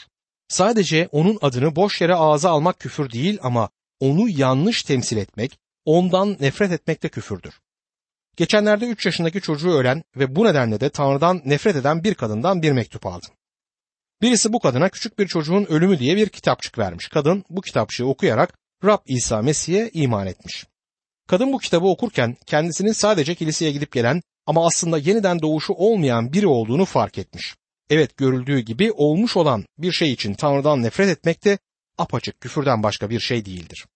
Sadece 0.49 1.09
onun 1.13 1.39
adını 1.43 1.77
boş 1.77 2.01
yere 2.01 2.15
ağza 2.15 2.51
almak 2.51 2.81
küfür 2.81 3.11
değil 3.11 3.39
ama 3.43 3.69
onu 4.01 4.29
yanlış 4.29 4.83
temsil 4.83 5.17
etmek, 5.17 5.59
ondan 5.85 6.37
nefret 6.41 6.73
etmek 6.73 7.03
de 7.03 7.09
küfürdür. 7.09 7.61
Geçenlerde 8.37 8.87
3 8.87 9.07
yaşındaki 9.07 9.41
çocuğu 9.41 9.71
ölen 9.71 10.03
ve 10.17 10.37
bu 10.37 10.45
nedenle 10.45 10.81
de 10.81 10.91
Tanrı'dan 10.91 11.43
nefret 11.45 11.77
eden 11.77 12.05
bir 12.05 12.15
kadından 12.15 12.63
bir 12.63 12.73
mektup 12.73 13.07
aldım. 13.07 13.31
Birisi 14.23 14.53
bu 14.53 14.61
kadına 14.61 14.89
küçük 14.89 15.19
bir 15.19 15.27
çocuğun 15.27 15.65
ölümü 15.65 15.99
diye 15.99 16.17
bir 16.17 16.29
kitapçık 16.29 16.79
vermiş. 16.79 17.09
Kadın 17.09 17.45
bu 17.51 17.61
kitapçığı 17.61 18.07
okuyarak 18.07 18.59
Rab 18.85 18.99
İsa 19.07 19.43
Mesih'e 19.43 19.91
iman 19.93 20.27
etmiş. 20.27 20.67
Kadın 21.29 21.53
bu 21.53 21.59
kitabı 21.59 21.87
okurken 21.87 22.37
kendisinin 22.47 22.93
sadece 22.93 23.35
kiliseye 23.35 23.71
gidip 23.71 23.93
gelen 23.93 24.23
ama 24.47 24.67
aslında 24.67 24.99
yeniden 24.99 25.43
doğuşu 25.43 25.73
olmayan 25.73 26.33
biri 26.33 26.47
olduğunu 26.47 26.85
fark 26.85 27.19
etmiş. 27.19 27.55
Evet 27.91 28.17
görüldüğü 28.17 28.61
gibi 28.61 28.93
olmuş 28.93 29.37
olan 29.37 29.65
bir 29.79 29.93
şey 29.93 30.13
için 30.13 30.35
Tanrı'dan 30.35 30.83
nefret 30.83 31.09
etmek 31.09 31.45
de 31.45 31.59
apaçık 31.99 32.41
küfürden 32.41 32.83
başka 32.83 33.11
bir 33.11 33.21
şey 33.21 33.45
değildir. 33.45 33.87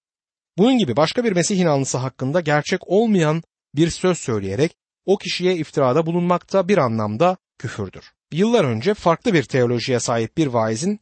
Bunun 0.59 0.79
gibi 0.79 0.97
başka 0.97 1.25
bir 1.25 1.33
Mesih 1.33 1.59
inanlısı 1.59 1.99
hakkında 1.99 2.41
gerçek 2.41 2.89
olmayan 2.89 3.43
bir 3.75 3.91
söz 3.91 4.19
söyleyerek 4.19 4.77
o 5.07 5.19
kişiye 5.19 5.57
iftirada 5.57 6.07
bulunmak 6.07 6.53
da 6.53 6.69
bir 6.69 6.79
anlamda 6.79 7.37
küfürdür. 7.59 8.13
Yıllar 8.33 8.65
önce 8.65 8.95
farklı 8.95 9.35
bir 9.35 9.43
teolojiye 9.43 10.01
sahip 10.01 10.37
bir 10.37 10.47
vaizin 10.47 11.01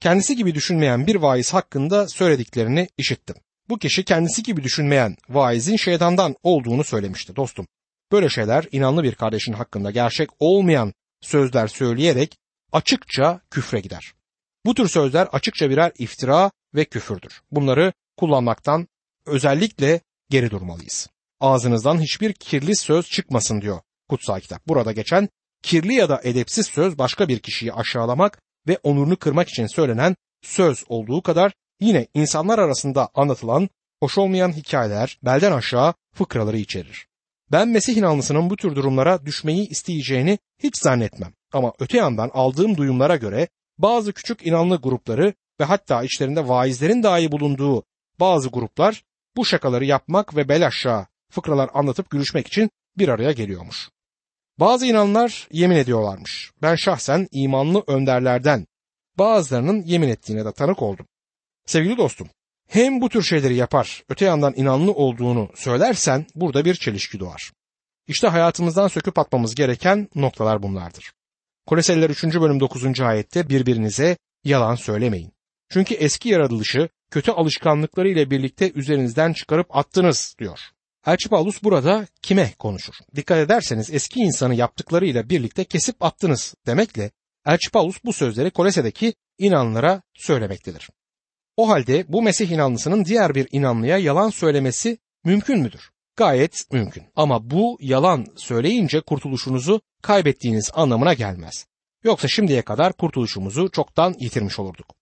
kendisi 0.00 0.36
gibi 0.36 0.54
düşünmeyen 0.54 1.06
bir 1.06 1.16
vaiz 1.16 1.54
hakkında 1.54 2.08
söylediklerini 2.08 2.88
işittim. 2.98 3.36
Bu 3.68 3.78
kişi 3.78 4.04
kendisi 4.04 4.42
gibi 4.42 4.62
düşünmeyen 4.62 5.16
vaizin 5.28 5.76
şeytandan 5.76 6.36
olduğunu 6.42 6.84
söylemişti 6.84 7.36
dostum. 7.36 7.66
Böyle 8.12 8.28
şeyler 8.28 8.66
inanlı 8.72 9.02
bir 9.02 9.14
kardeşin 9.14 9.52
hakkında 9.52 9.90
gerçek 9.90 10.30
olmayan 10.38 10.92
sözler 11.20 11.66
söyleyerek 11.66 12.36
açıkça 12.72 13.40
küfre 13.50 13.80
gider. 13.80 14.12
Bu 14.66 14.74
tür 14.74 14.88
sözler 14.88 15.28
açıkça 15.32 15.70
birer 15.70 15.92
iftira 15.98 16.50
ve 16.74 16.84
küfürdür. 16.84 17.42
Bunları 17.50 17.92
kullanmaktan 18.16 18.88
özellikle 19.26 20.00
geri 20.30 20.50
durmalıyız. 20.50 21.08
Ağzınızdan 21.44 22.00
hiçbir 22.00 22.32
kirli 22.32 22.76
söz 22.76 23.10
çıkmasın 23.10 23.60
diyor 23.60 23.80
kutsal 24.08 24.40
kitap. 24.40 24.68
Burada 24.68 24.92
geçen 24.92 25.28
kirli 25.62 25.94
ya 25.94 26.08
da 26.08 26.20
edepsiz 26.24 26.66
söz 26.66 26.98
başka 26.98 27.28
bir 27.28 27.38
kişiyi 27.38 27.72
aşağılamak 27.72 28.42
ve 28.68 28.78
onurunu 28.82 29.16
kırmak 29.16 29.48
için 29.48 29.66
söylenen 29.66 30.16
söz 30.42 30.84
olduğu 30.88 31.22
kadar 31.22 31.52
yine 31.80 32.06
insanlar 32.14 32.58
arasında 32.58 33.08
anlatılan 33.14 33.68
hoş 34.00 34.18
olmayan 34.18 34.52
hikayeler 34.52 35.18
belden 35.22 35.52
aşağı 35.52 35.94
fıkraları 36.14 36.58
içerir. 36.58 37.06
Ben 37.52 37.68
Mesih 37.68 37.96
inanlısının 37.96 38.50
bu 38.50 38.56
tür 38.56 38.74
durumlara 38.74 39.26
düşmeyi 39.26 39.68
isteyeceğini 39.68 40.38
hiç 40.62 40.76
zannetmem. 40.76 41.32
Ama 41.52 41.72
öte 41.78 41.98
yandan 41.98 42.30
aldığım 42.34 42.76
duyumlara 42.76 43.16
göre 43.16 43.48
bazı 43.78 44.12
küçük 44.12 44.46
inanlı 44.46 44.76
grupları 44.76 45.34
ve 45.60 45.64
hatta 45.64 46.02
içlerinde 46.02 46.48
vaizlerin 46.48 47.02
dahi 47.02 47.32
bulunduğu 47.32 47.82
bazı 48.20 48.48
gruplar 48.48 49.04
bu 49.36 49.44
şakaları 49.44 49.84
yapmak 49.84 50.36
ve 50.36 50.48
bel 50.48 50.66
aşağı 50.66 51.06
fıkralar 51.34 51.70
anlatıp 51.74 52.10
gülüşmek 52.10 52.46
için 52.46 52.70
bir 52.98 53.08
araya 53.08 53.32
geliyormuş. 53.32 53.88
Bazı 54.60 54.86
inanlar 54.86 55.48
yemin 55.52 55.76
ediyorlarmış. 55.76 56.52
Ben 56.62 56.74
şahsen 56.74 57.28
imanlı 57.30 57.84
önderlerden 57.86 58.66
bazılarının 59.18 59.82
yemin 59.82 60.08
ettiğine 60.08 60.44
de 60.44 60.52
tanık 60.52 60.82
oldum. 60.82 61.06
Sevgili 61.66 61.96
dostum, 61.96 62.28
hem 62.68 63.00
bu 63.00 63.08
tür 63.08 63.22
şeyleri 63.22 63.54
yapar, 63.54 64.02
öte 64.08 64.24
yandan 64.24 64.54
inanlı 64.56 64.92
olduğunu 64.92 65.50
söylersen 65.54 66.26
burada 66.34 66.64
bir 66.64 66.74
çelişki 66.74 67.20
doğar. 67.20 67.52
İşte 68.08 68.28
hayatımızdan 68.28 68.88
söküp 68.88 69.18
atmamız 69.18 69.54
gereken 69.54 70.08
noktalar 70.14 70.62
bunlardır. 70.62 71.12
Koleseliler 71.66 72.10
3. 72.10 72.24
bölüm 72.24 72.60
9. 72.60 73.00
ayette 73.00 73.48
birbirinize 73.48 74.16
yalan 74.44 74.74
söylemeyin. 74.74 75.32
Çünkü 75.70 75.94
eski 75.94 76.28
yaratılışı 76.28 76.88
kötü 77.10 77.30
alışkanlıkları 77.30 78.08
ile 78.08 78.30
birlikte 78.30 78.72
üzerinizden 78.74 79.32
çıkarıp 79.32 79.76
attınız 79.76 80.34
diyor. 80.38 80.58
Elçi 81.06 81.28
Paulus 81.28 81.62
burada 81.62 82.06
kime 82.22 82.52
konuşur? 82.58 82.94
Dikkat 83.16 83.38
ederseniz 83.38 83.90
eski 83.90 84.20
insanı 84.20 84.54
yaptıklarıyla 84.54 85.28
birlikte 85.28 85.64
kesip 85.64 86.02
attınız 86.02 86.54
demekle 86.66 87.10
Elçi 87.46 87.70
Paulus 87.70 88.04
bu 88.04 88.12
sözleri 88.12 88.50
Kolese'deki 88.50 89.14
inanlara 89.38 90.02
söylemektedir. 90.14 90.90
O 91.56 91.68
halde 91.68 92.04
bu 92.08 92.22
Mesih 92.22 92.50
inanlısının 92.50 93.04
diğer 93.04 93.34
bir 93.34 93.48
inanlıya 93.52 93.98
yalan 93.98 94.30
söylemesi 94.30 94.98
mümkün 95.24 95.60
müdür? 95.60 95.90
Gayet 96.16 96.72
mümkün. 96.72 97.04
Ama 97.16 97.50
bu 97.50 97.78
yalan 97.80 98.26
söyleyince 98.36 99.00
kurtuluşunuzu 99.00 99.80
kaybettiğiniz 100.02 100.70
anlamına 100.74 101.14
gelmez. 101.14 101.66
Yoksa 102.04 102.28
şimdiye 102.28 102.62
kadar 102.62 102.92
kurtuluşumuzu 102.92 103.70
çoktan 103.70 104.14
yitirmiş 104.18 104.58
olurduk. 104.58 104.94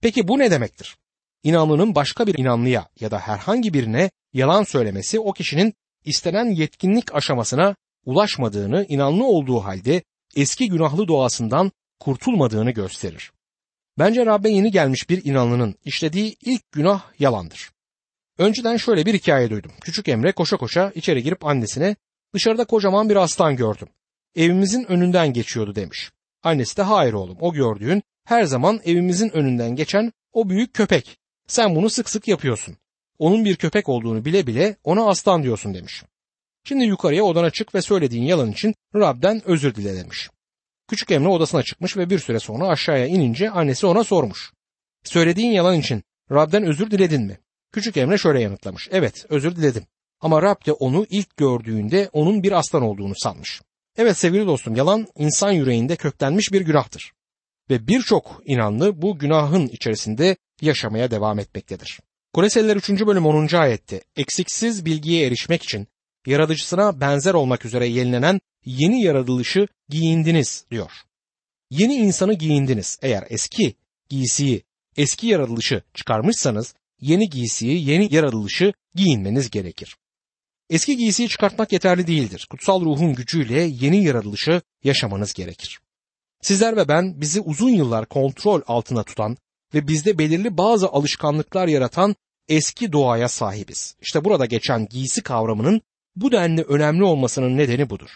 Peki 0.00 0.28
bu 0.28 0.38
ne 0.38 0.50
demektir? 0.50 0.96
İnanlının 1.42 1.94
başka 1.94 2.26
bir 2.26 2.38
inanlıya 2.38 2.88
ya 3.00 3.10
da 3.10 3.18
herhangi 3.18 3.74
birine 3.74 4.10
yalan 4.32 4.62
söylemesi 4.62 5.20
o 5.20 5.32
kişinin 5.32 5.74
istenen 6.04 6.44
yetkinlik 6.44 7.14
aşamasına 7.14 7.76
ulaşmadığını 8.04 8.86
inanlı 8.88 9.24
olduğu 9.24 9.60
halde 9.60 10.02
eski 10.36 10.68
günahlı 10.68 11.08
doğasından 11.08 11.72
kurtulmadığını 12.00 12.70
gösterir. 12.70 13.32
Bence 13.98 14.26
Rab'be 14.26 14.50
yeni 14.50 14.70
gelmiş 14.70 15.10
bir 15.10 15.24
inanlının 15.24 15.74
işlediği 15.84 16.36
ilk 16.40 16.72
günah 16.72 17.02
yalandır. 17.18 17.70
Önceden 18.38 18.76
şöyle 18.76 19.06
bir 19.06 19.14
hikaye 19.14 19.50
duydum. 19.50 19.72
Küçük 19.80 20.08
Emre 20.08 20.32
koşa 20.32 20.56
koşa 20.56 20.92
içeri 20.94 21.22
girip 21.22 21.46
annesine 21.46 21.96
dışarıda 22.34 22.64
kocaman 22.64 23.08
bir 23.08 23.16
aslan 23.16 23.56
gördüm. 23.56 23.88
Evimizin 24.36 24.84
önünden 24.84 25.32
geçiyordu 25.32 25.74
demiş. 25.74 26.10
Annesi 26.42 26.76
de 26.76 26.82
hayır 26.82 27.12
oğlum 27.12 27.36
o 27.40 27.52
gördüğün 27.52 28.02
her 28.24 28.44
zaman 28.44 28.80
evimizin 28.84 29.30
önünden 29.30 29.76
geçen 29.76 30.12
o 30.32 30.48
büyük 30.48 30.74
köpek. 30.74 31.18
Sen 31.50 31.76
bunu 31.76 31.90
sık 31.90 32.10
sık 32.10 32.28
yapıyorsun. 32.28 32.76
Onun 33.18 33.44
bir 33.44 33.56
köpek 33.56 33.88
olduğunu 33.88 34.24
bile 34.24 34.46
bile 34.46 34.76
ona 34.84 35.08
aslan 35.08 35.42
diyorsun 35.42 35.74
demiş. 35.74 36.02
Şimdi 36.64 36.84
yukarıya 36.84 37.24
odana 37.24 37.50
çık 37.50 37.74
ve 37.74 37.82
söylediğin 37.82 38.22
yalan 38.22 38.52
için 38.52 38.74
Rab'den 38.94 39.42
özür 39.44 39.74
dile 39.74 39.96
demiş. 39.96 40.30
Küçük 40.88 41.10
Emre 41.10 41.28
odasına 41.28 41.62
çıkmış 41.62 41.96
ve 41.96 42.10
bir 42.10 42.18
süre 42.18 42.40
sonra 42.40 42.68
aşağıya 42.68 43.06
inince 43.06 43.50
annesi 43.50 43.86
ona 43.86 44.04
sormuş. 44.04 44.52
Söylediğin 45.04 45.50
yalan 45.50 45.78
için 45.78 46.02
Rab'den 46.30 46.62
özür 46.62 46.90
diledin 46.90 47.22
mi? 47.22 47.38
Küçük 47.72 47.96
Emre 47.96 48.18
şöyle 48.18 48.40
yanıtlamış. 48.40 48.88
Evet 48.90 49.26
özür 49.28 49.56
diledim. 49.56 49.82
Ama 50.20 50.42
Rab 50.42 50.66
de 50.66 50.72
onu 50.72 51.06
ilk 51.10 51.36
gördüğünde 51.36 52.10
onun 52.12 52.42
bir 52.42 52.52
aslan 52.52 52.82
olduğunu 52.82 53.14
sanmış. 53.16 53.60
Evet 53.96 54.18
sevgili 54.18 54.46
dostum 54.46 54.76
yalan 54.76 55.06
insan 55.18 55.52
yüreğinde 55.52 55.96
köklenmiş 55.96 56.52
bir 56.52 56.60
günahtır. 56.60 57.12
Ve 57.70 57.88
birçok 57.88 58.42
inanlı 58.44 59.02
bu 59.02 59.18
günahın 59.18 59.66
içerisinde 59.66 60.36
yaşamaya 60.62 61.10
devam 61.10 61.38
etmektedir. 61.38 62.00
Koleseliler 62.32 62.76
3. 62.76 62.90
bölüm 62.90 63.26
10. 63.26 63.56
ayette 63.56 64.02
eksiksiz 64.16 64.84
bilgiye 64.84 65.26
erişmek 65.26 65.62
için 65.62 65.86
yaratıcısına 66.26 67.00
benzer 67.00 67.34
olmak 67.34 67.64
üzere 67.64 67.86
yenilenen 67.86 68.40
yeni 68.64 69.02
yaratılışı 69.02 69.66
giyindiniz 69.88 70.64
diyor. 70.70 70.90
Yeni 71.70 71.94
insanı 71.94 72.34
giyindiniz. 72.34 72.98
Eğer 73.02 73.24
eski 73.30 73.74
giysiyi, 74.08 74.62
eski 74.96 75.26
yaratılışı 75.26 75.82
çıkarmışsanız 75.94 76.74
yeni 77.00 77.28
giysiyi, 77.28 77.90
yeni 77.90 78.14
yaratılışı 78.14 78.72
giyinmeniz 78.94 79.50
gerekir. 79.50 79.96
Eski 80.70 80.96
giysiyi 80.96 81.28
çıkartmak 81.28 81.72
yeterli 81.72 82.06
değildir. 82.06 82.46
Kutsal 82.50 82.80
ruhun 82.80 83.14
gücüyle 83.14 83.60
yeni 83.60 84.04
yaratılışı 84.04 84.62
yaşamanız 84.84 85.32
gerekir. 85.32 85.80
Sizler 86.42 86.76
ve 86.76 86.88
ben 86.88 87.20
bizi 87.20 87.40
uzun 87.40 87.70
yıllar 87.70 88.06
kontrol 88.06 88.62
altına 88.66 89.02
tutan 89.02 89.36
ve 89.74 89.88
bizde 89.88 90.18
belirli 90.18 90.58
bazı 90.58 90.88
alışkanlıklar 90.88 91.68
yaratan 91.68 92.16
eski 92.48 92.92
doğaya 92.92 93.28
sahibiz. 93.28 93.96
İşte 94.00 94.24
burada 94.24 94.46
geçen 94.46 94.86
giysi 94.86 95.22
kavramının 95.22 95.80
bu 96.16 96.32
denli 96.32 96.62
önemli 96.62 97.04
olmasının 97.04 97.56
nedeni 97.56 97.90
budur. 97.90 98.10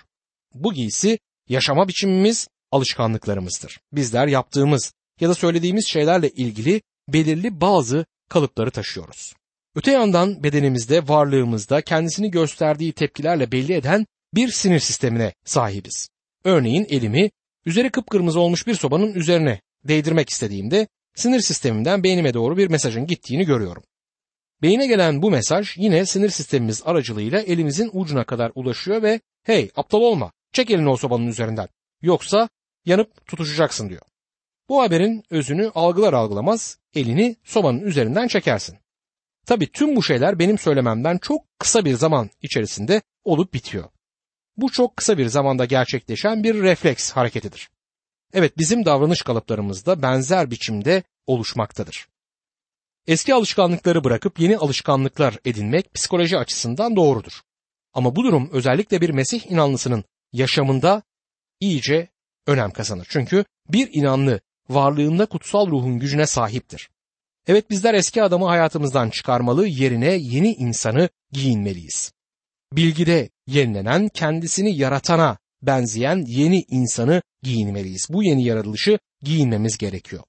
Bu 0.55 0.73
giysi 0.73 1.19
yaşama 1.49 1.89
biçimimiz, 1.89 2.49
alışkanlıklarımızdır. 2.73 3.81
Bizler 3.93 4.27
yaptığımız 4.27 4.93
ya 5.21 5.29
da 5.29 5.35
söylediğimiz 5.35 5.87
şeylerle 5.87 6.31
ilgili 6.31 6.83
belirli 7.09 7.61
bazı 7.61 8.07
kalıpları 8.29 8.71
taşıyoruz. 8.71 9.35
Öte 9.75 9.91
yandan 9.91 10.43
bedenimizde, 10.43 11.09
varlığımızda 11.09 11.83
kendisini 11.83 12.31
gösterdiği 12.31 12.93
tepkilerle 12.93 13.53
belli 13.53 13.73
eden 13.73 14.07
bir 14.35 14.49
sinir 14.49 14.81
sistemine 14.81 15.35
sahibiz. 15.45 16.09
Örneğin 16.45 16.87
elimi 16.89 17.31
üzeri 17.67 17.91
kıpkırmızı 17.91 18.41
olmuş 18.41 18.67
bir 18.67 18.75
sobanın 18.75 19.15
üzerine 19.15 19.61
değdirmek 19.85 20.31
istediğimde 20.31 20.89
sinir 21.15 21.41
sistemimden 21.41 22.03
beynime 22.03 22.35
doğru 22.35 22.57
bir 22.57 22.71
mesajın 22.71 23.07
gittiğini 23.07 23.45
görüyorum. 23.45 23.83
Beyine 24.63 24.87
gelen 24.87 25.23
bu 25.23 25.31
mesaj 25.31 25.77
yine 25.77 26.07
sinir 26.07 26.31
sistemimiz 26.31 26.83
aracılığıyla 26.85 27.41
elimizin 27.41 27.91
ucuna 27.93 28.25
kadar 28.25 28.53
ulaşıyor 28.55 29.03
ve 29.03 29.21
hey 29.43 29.71
aptal 29.77 30.01
olma 30.01 30.33
çek 30.53 30.71
elini 30.71 30.89
o 30.89 30.97
sobanın 30.97 31.27
üzerinden 31.27 31.69
yoksa 32.03 32.49
yanıp 32.85 33.27
tutuşacaksın 33.27 33.89
diyor. 33.89 34.03
Bu 34.69 34.83
haberin 34.83 35.25
özünü 35.31 35.71
algılar 35.75 36.13
algılamaz 36.13 36.79
elini 36.95 37.37
sobanın 37.45 37.81
üzerinden 37.81 38.29
çekersin. 38.29 38.79
Tabi 39.47 39.73
tüm 39.73 39.97
bu 39.97 40.03
şeyler 40.03 40.39
benim 40.39 40.59
söylememden 40.59 41.19
çok 41.19 41.43
kısa 41.59 41.85
bir 41.85 41.95
zaman 41.95 42.31
içerisinde 42.43 43.03
olup 43.25 43.55
bitiyor. 43.55 43.89
Bu 44.57 44.73
çok 44.73 44.97
kısa 44.97 45.19
bir 45.19 45.27
zamanda 45.27 45.65
gerçekleşen 45.65 46.45
bir 46.45 46.55
refleks 46.55 47.11
hareketidir. 47.11 47.71
Evet 48.33 48.59
bizim 48.59 48.85
davranış 48.85 49.23
kalıplarımızda 49.23 50.03
benzer 50.03 50.51
biçimde 50.51 51.03
oluşmaktadır. 51.27 52.09
Eski 53.07 53.35
alışkanlıkları 53.35 54.05
bırakıp 54.05 54.41
yeni 54.41 54.57
alışkanlıklar 54.57 55.39
edinmek 55.45 55.95
psikoloji 55.95 56.39
açısından 56.39 56.97
doğrudur. 56.97 57.41
Ama 57.95 58.17
bu 58.17 58.25
durum 58.25 58.51
özellikle 58.53 59.01
bir 59.01 59.11
Mesih 59.11 59.51
inanlısının 59.51 60.05
yaşamında 60.33 61.03
iyice 61.61 62.09
önem 62.47 62.71
kazanır. 62.71 63.07
Çünkü 63.11 63.45
bir 63.69 63.89
inanlı 63.93 64.41
varlığında 64.69 65.27
kutsal 65.27 65.67
ruhun 65.67 65.99
gücüne 65.99 66.27
sahiptir. 66.27 66.91
Evet 67.47 67.71
bizler 67.71 67.95
eski 67.95 68.23
adamı 68.23 68.47
hayatımızdan 68.47 69.11
çıkarmalı, 69.11 69.67
yerine 69.67 70.13
yeni 70.13 70.53
insanı 70.53 71.09
giyinmeliyiz. 71.33 72.13
Bilgide 72.73 73.31
yenilenen, 73.47 74.09
kendisini 74.09 74.77
yaratana 74.77 75.39
benzeyen 75.63 76.25
yeni 76.29 76.65
insanı 76.69 77.23
giyinmeliyiz. 77.43 78.07
Bu 78.11 78.23
yeni 78.25 78.45
yaratılışı 78.45 78.99
giyinmemiz 79.23 79.79
gerekiyor. 79.79 80.23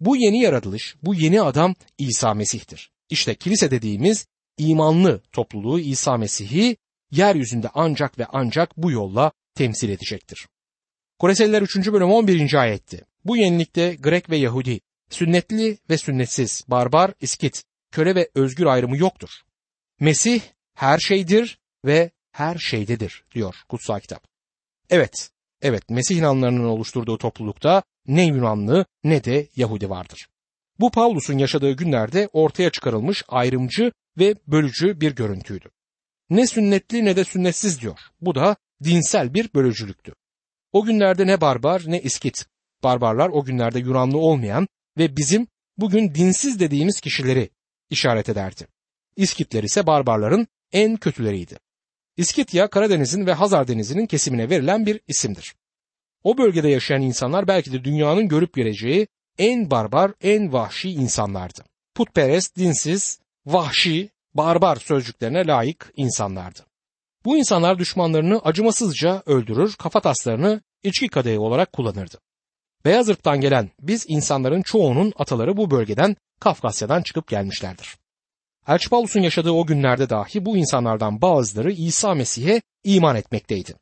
Bu 0.00 0.16
yeni 0.16 0.40
yaratılış, 0.40 0.96
bu 1.02 1.14
yeni 1.14 1.42
adam 1.42 1.74
İsa 1.98 2.34
Mesih'tir. 2.34 2.90
İşte 3.10 3.34
kilise 3.34 3.70
dediğimiz 3.70 4.26
imanlı 4.58 5.22
topluluğu 5.32 5.80
İsa 5.80 6.16
Mesih'i 6.16 6.76
yeryüzünde 7.10 7.70
ancak 7.74 8.18
ve 8.18 8.26
ancak 8.32 8.76
bu 8.76 8.90
yolla 8.90 9.32
temsil 9.54 9.88
edecektir. 9.88 10.48
Koreseliler 11.18 11.62
3. 11.62 11.76
bölüm 11.92 12.10
11. 12.10 12.54
ayetti. 12.54 13.04
Bu 13.24 13.36
yenilikte 13.36 13.94
Grek 13.94 14.30
ve 14.30 14.36
Yahudi, 14.36 14.80
sünnetli 15.10 15.78
ve 15.90 15.98
sünnetsiz, 15.98 16.64
barbar, 16.68 17.14
iskit, 17.20 17.64
köle 17.92 18.14
ve 18.14 18.30
özgür 18.34 18.66
ayrımı 18.66 18.96
yoktur. 18.96 19.30
Mesih 20.00 20.40
her 20.74 20.98
şeydir 20.98 21.58
ve 21.84 22.10
her 22.32 22.58
şeydedir 22.58 23.24
diyor 23.34 23.54
kutsal 23.68 24.00
kitap. 24.00 24.24
Evet, 24.90 25.30
evet 25.62 25.90
Mesih 25.90 26.16
inanlarının 26.16 26.64
oluşturduğu 26.64 27.18
toplulukta 27.18 27.82
ne 28.06 28.26
Yunanlı 28.26 28.86
ne 29.04 29.24
de 29.24 29.48
Yahudi 29.56 29.90
vardır. 29.90 30.28
Bu 30.80 30.90
Pavlus'un 30.90 31.38
yaşadığı 31.38 31.72
günlerde 31.72 32.28
ortaya 32.32 32.70
çıkarılmış 32.70 33.24
ayrımcı 33.28 33.92
ve 34.18 34.34
bölücü 34.46 35.00
bir 35.00 35.14
görüntüydü. 35.14 35.70
Ne 36.30 36.46
sünnetli 36.46 37.04
ne 37.04 37.16
de 37.16 37.24
sünnetsiz 37.24 37.80
diyor. 37.80 37.98
Bu 38.20 38.34
da 38.34 38.56
dinsel 38.84 39.34
bir 39.34 39.54
bölücülüktü. 39.54 40.14
O 40.72 40.84
günlerde 40.84 41.26
ne 41.26 41.40
barbar 41.40 41.82
ne 41.86 42.00
iskit. 42.00 42.46
Barbarlar 42.82 43.28
o 43.28 43.44
günlerde 43.44 43.78
Yunanlı 43.78 44.18
olmayan 44.18 44.68
ve 44.98 45.16
bizim 45.16 45.46
bugün 45.78 46.14
dinsiz 46.14 46.60
dediğimiz 46.60 47.00
kişileri 47.00 47.50
işaret 47.90 48.28
ederdi. 48.28 48.66
İskitler 49.16 49.62
ise 49.62 49.86
barbarların 49.86 50.46
en 50.72 50.96
kötüleriydi. 50.96 51.58
İskitya 52.18 52.68
Karadeniz'in 52.70 53.26
ve 53.26 53.32
Hazar 53.32 53.68
Denizi'nin 53.68 54.06
kesimine 54.06 54.50
verilen 54.50 54.86
bir 54.86 55.00
isimdir. 55.08 55.54
O 56.24 56.38
bölgede 56.38 56.68
yaşayan 56.68 57.02
insanlar 57.02 57.48
belki 57.48 57.72
de 57.72 57.84
dünyanın 57.84 58.28
görüp 58.28 58.52
göreceği 58.52 59.08
en 59.38 59.70
barbar, 59.70 60.12
en 60.20 60.52
vahşi 60.52 60.90
insanlardı. 60.90 61.64
Putperest, 61.94 62.56
dinsiz, 62.56 63.20
vahşi, 63.46 64.10
barbar 64.34 64.76
sözcüklerine 64.76 65.46
layık 65.46 65.92
insanlardı. 65.96 66.60
Bu 67.24 67.36
insanlar 67.36 67.78
düşmanlarını 67.78 68.38
acımasızca 68.38 69.22
öldürür, 69.26 69.74
kafataslarını 69.78 70.60
içki 70.82 71.08
kadehi 71.08 71.38
olarak 71.38 71.72
kullanırdı. 71.72 72.18
Beyaz 72.84 73.08
ırktan 73.08 73.40
gelen 73.40 73.70
biz 73.80 74.04
insanların 74.08 74.62
çoğunun 74.62 75.12
ataları 75.16 75.56
bu 75.56 75.70
bölgeden 75.70 76.16
Kafkasya'dan 76.40 77.02
çıkıp 77.02 77.28
gelmişlerdir. 77.28 77.96
Elçi 78.68 78.88
Paulus'un 78.88 79.20
yaşadığı 79.20 79.50
o 79.50 79.66
günlerde 79.66 80.10
dahi 80.10 80.44
bu 80.44 80.56
insanlardan 80.56 81.22
bazıları 81.22 81.72
İsa 81.72 82.14
Mesih'e 82.14 82.62
iman 82.84 83.16
etmekteydi. 83.16 83.74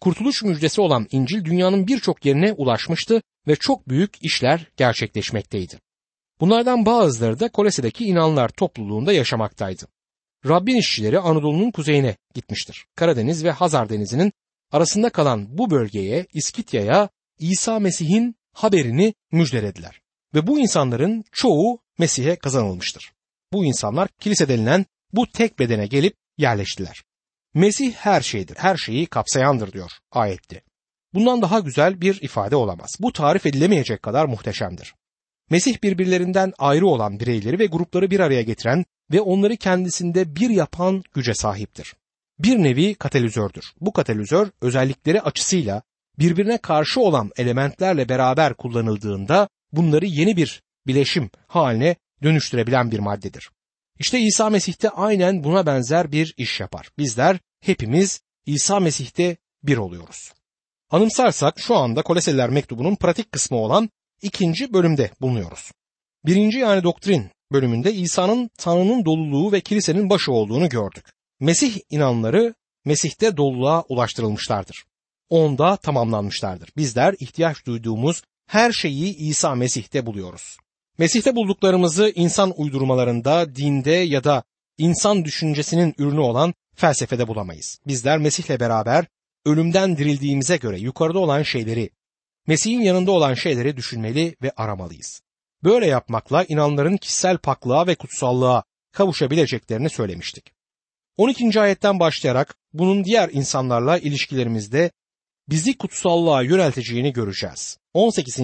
Kurtuluş 0.00 0.42
müjdesi 0.42 0.80
olan 0.80 1.06
İncil 1.10 1.44
dünyanın 1.44 1.86
birçok 1.86 2.24
yerine 2.24 2.52
ulaşmıştı 2.52 3.22
ve 3.48 3.56
çok 3.56 3.88
büyük 3.88 4.24
işler 4.24 4.70
gerçekleşmekteydi. 4.76 5.78
Bunlardan 6.40 6.86
bazıları 6.86 7.40
da 7.40 7.48
Kolese'deki 7.48 8.04
inanlar 8.04 8.48
topluluğunda 8.48 9.12
yaşamaktaydı. 9.12 9.86
Rabbin 10.48 10.76
işçileri 10.76 11.18
Anadolu'nun 11.18 11.70
kuzeyine 11.70 12.16
gitmiştir. 12.34 12.86
Karadeniz 12.96 13.44
ve 13.44 13.50
Hazar 13.50 13.88
Denizi'nin 13.88 14.32
arasında 14.72 15.10
kalan 15.10 15.58
bu 15.58 15.70
bölgeye, 15.70 16.26
İskitya'ya 16.32 17.08
İsa 17.38 17.78
Mesih'in 17.78 18.36
haberini 18.52 19.14
müjdelediler. 19.32 20.00
Ve 20.34 20.46
bu 20.46 20.58
insanların 20.58 21.24
çoğu 21.32 21.78
Mesih'e 21.98 22.36
kazanılmıştır. 22.36 23.14
Bu 23.52 23.64
insanlar 23.64 24.08
kilise 24.08 24.48
denilen 24.48 24.86
bu 25.12 25.26
tek 25.26 25.58
bedene 25.58 25.86
gelip 25.86 26.16
yerleştiler. 26.38 27.02
Mesih 27.54 27.92
her 27.92 28.20
şeydir, 28.20 28.56
her 28.58 28.76
şeyi 28.76 29.06
kapsayandır 29.06 29.72
diyor 29.72 29.90
ayette. 30.12 30.62
Bundan 31.14 31.42
daha 31.42 31.60
güzel 31.60 32.00
bir 32.00 32.22
ifade 32.22 32.56
olamaz. 32.56 32.96
Bu 33.00 33.12
tarif 33.12 33.46
edilemeyecek 33.46 34.02
kadar 34.02 34.24
muhteşemdir. 34.24 34.94
Mesih 35.50 35.82
birbirlerinden 35.82 36.52
ayrı 36.58 36.86
olan 36.86 37.20
bireyleri 37.20 37.58
ve 37.58 37.66
grupları 37.66 38.10
bir 38.10 38.20
araya 38.20 38.42
getiren 38.42 38.84
ve 39.12 39.20
onları 39.20 39.56
kendisinde 39.56 40.36
bir 40.36 40.50
yapan 40.50 41.02
güce 41.14 41.34
sahiptir. 41.34 41.94
bir 42.38 42.58
nevi 42.58 42.94
katalizördür. 42.94 43.64
Bu 43.80 43.92
katalizör 43.92 44.48
özellikleri 44.60 45.22
açısıyla 45.22 45.82
birbirine 46.18 46.58
karşı 46.58 47.00
olan 47.00 47.30
elementlerle 47.36 48.08
beraber 48.08 48.54
kullanıldığında 48.54 49.48
bunları 49.72 50.06
yeni 50.06 50.36
bir 50.36 50.62
bileşim 50.86 51.30
haline 51.46 51.96
dönüştürebilen 52.24 52.90
bir 52.90 52.98
maddedir. 52.98 53.50
İşte 53.98 54.20
İsa 54.20 54.50
Mesih'te 54.50 54.90
aynen 54.90 55.44
buna 55.44 55.66
benzer 55.66 56.12
bir 56.12 56.34
iş 56.36 56.60
yapar. 56.60 56.90
Bizler 56.98 57.38
hepimiz 57.60 58.20
İsa 58.46 58.80
Mesih'te 58.80 59.36
bir 59.62 59.76
oluyoruz. 59.76 60.32
Anımsarsak 60.90 61.60
şu 61.60 61.76
anda 61.76 62.02
Koleseliler 62.02 62.50
mektubunun 62.50 62.96
pratik 62.96 63.32
kısmı 63.32 63.56
olan 63.56 63.90
ikinci 64.22 64.72
bölümde 64.72 65.10
bulunuyoruz. 65.20 65.72
Birinci 66.26 66.58
yani 66.58 66.82
doktrin 66.82 67.30
bölümünde 67.52 67.92
İsa'nın 67.92 68.50
Tanrı'nın 68.58 69.04
doluluğu 69.04 69.52
ve 69.52 69.60
kilisenin 69.60 70.10
başı 70.10 70.32
olduğunu 70.32 70.68
gördük. 70.68 71.06
Mesih 71.40 71.78
inanları 71.90 72.54
Mesih'te 72.84 73.36
doluluğa 73.36 73.82
ulaştırılmışlardır. 73.88 74.84
Onda 75.28 75.76
tamamlanmışlardır. 75.76 76.70
Bizler 76.76 77.14
ihtiyaç 77.20 77.66
duyduğumuz 77.66 78.22
her 78.46 78.72
şeyi 78.72 79.16
İsa 79.16 79.54
Mesih'te 79.54 80.06
buluyoruz. 80.06 80.56
Mesih'te 80.98 81.34
bulduklarımızı 81.34 82.12
insan 82.14 82.52
uydurmalarında, 82.56 83.56
dinde 83.56 83.90
ya 83.90 84.24
da 84.24 84.42
insan 84.78 85.24
düşüncesinin 85.24 85.94
ürünü 85.98 86.20
olan 86.20 86.54
felsefede 86.76 87.28
bulamayız. 87.28 87.78
Bizler 87.86 88.18
Mesih'le 88.18 88.60
beraber 88.60 89.06
ölümden 89.46 89.96
dirildiğimize 89.96 90.56
göre 90.56 90.78
yukarıda 90.78 91.18
olan 91.18 91.42
şeyleri, 91.42 91.90
Mesih'in 92.46 92.80
yanında 92.80 93.10
olan 93.10 93.34
şeyleri 93.34 93.76
düşünmeli 93.76 94.36
ve 94.42 94.52
aramalıyız. 94.56 95.20
Böyle 95.64 95.86
yapmakla 95.86 96.44
inanların 96.44 96.96
kişisel 96.96 97.38
paklığa 97.38 97.86
ve 97.86 97.94
kutsallığa 97.94 98.62
kavuşabileceklerini 98.92 99.90
söylemiştik. 99.90 100.52
12. 101.16 101.60
ayetten 101.60 102.00
başlayarak 102.00 102.56
bunun 102.72 103.04
diğer 103.04 103.28
insanlarla 103.32 103.98
ilişkilerimizde 103.98 104.90
bizi 105.48 105.78
kutsallığa 105.78 106.42
yönelteceğini 106.42 107.12
göreceğiz. 107.12 107.78
18. 107.94 108.38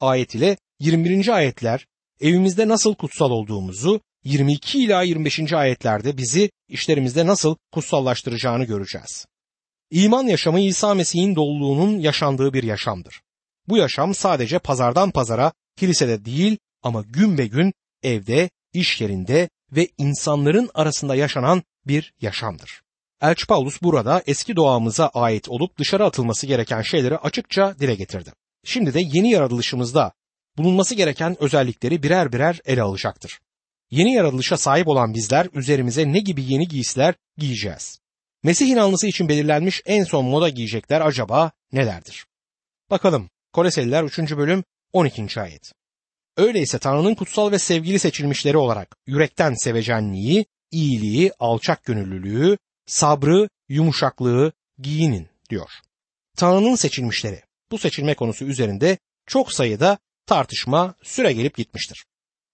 ayet 0.00 0.34
ile 0.34 0.56
21. 0.80 1.28
ayetler 1.28 1.86
evimizde 2.20 2.68
nasıl 2.68 2.94
kutsal 2.94 3.30
olduğumuzu, 3.30 4.00
22 4.24 4.84
ila 4.84 5.02
25. 5.02 5.52
ayetlerde 5.52 6.16
bizi 6.16 6.50
işlerimizde 6.68 7.26
nasıl 7.26 7.56
kutsallaştıracağını 7.72 8.64
göreceğiz. 8.64 9.26
İman 9.90 10.26
yaşamı 10.26 10.60
İsa 10.60 10.94
Mesih'in 10.94 11.36
doluluğunun 11.36 11.98
yaşandığı 11.98 12.52
bir 12.52 12.62
yaşamdır. 12.62 13.20
Bu 13.68 13.76
yaşam 13.76 14.14
sadece 14.14 14.58
pazardan 14.58 15.10
pazara, 15.10 15.52
kilisede 15.76 16.24
değil 16.24 16.58
ama 16.82 17.02
gün 17.02 17.38
be 17.38 17.46
gün 17.46 17.72
evde, 18.02 18.50
iş 18.72 19.00
yerinde 19.00 19.48
ve 19.72 19.88
insanların 19.98 20.70
arasında 20.74 21.14
yaşanan 21.14 21.62
bir 21.86 22.12
yaşamdır. 22.20 22.82
Elçi 23.22 23.46
Paulus 23.46 23.82
burada 23.82 24.22
eski 24.26 24.56
doğamıza 24.56 25.08
ait 25.08 25.48
olup 25.48 25.78
dışarı 25.78 26.04
atılması 26.04 26.46
gereken 26.46 26.82
şeyleri 26.82 27.18
açıkça 27.18 27.78
dile 27.78 27.94
getirdi. 27.94 28.32
Şimdi 28.70 28.94
de 28.94 29.00
yeni 29.00 29.30
yaratılışımızda 29.30 30.12
bulunması 30.58 30.94
gereken 30.94 31.42
özellikleri 31.42 32.02
birer 32.02 32.32
birer 32.32 32.60
ele 32.64 32.82
alacaktır. 32.82 33.40
Yeni 33.90 34.12
yaratılışa 34.14 34.56
sahip 34.56 34.88
olan 34.88 35.14
bizler 35.14 35.48
üzerimize 35.52 36.12
ne 36.12 36.18
gibi 36.18 36.44
yeni 36.52 36.68
giysiler 36.68 37.14
giyeceğiz? 37.36 37.98
Mesih 38.42 38.68
inanlısı 38.68 39.06
için 39.06 39.28
belirlenmiş 39.28 39.82
en 39.86 40.04
son 40.04 40.24
moda 40.24 40.48
giyecekler 40.48 41.00
acaba 41.00 41.52
nelerdir? 41.72 42.26
Bakalım 42.90 43.30
Koleseliler 43.52 44.04
3. 44.04 44.18
bölüm 44.18 44.64
12. 44.92 45.40
ayet. 45.40 45.72
Öyleyse 46.36 46.78
Tanrı'nın 46.78 47.14
kutsal 47.14 47.52
ve 47.52 47.58
sevgili 47.58 47.98
seçilmişleri 47.98 48.56
olarak 48.56 48.96
yürekten 49.06 49.54
sevecenliği, 49.54 50.46
iyiliği, 50.70 51.32
alçak 51.38 51.84
gönüllülüğü, 51.84 52.58
sabrı, 52.86 53.48
yumuşaklığı 53.68 54.52
giyinin 54.78 55.28
diyor. 55.50 55.70
Tanrı'nın 56.36 56.74
seçilmişleri 56.74 57.47
bu 57.70 57.78
seçilme 57.78 58.14
konusu 58.14 58.44
üzerinde 58.44 58.98
çok 59.26 59.52
sayıda 59.52 59.98
tartışma 60.26 60.94
süre 61.02 61.32
gelip 61.32 61.56
gitmiştir. 61.56 62.04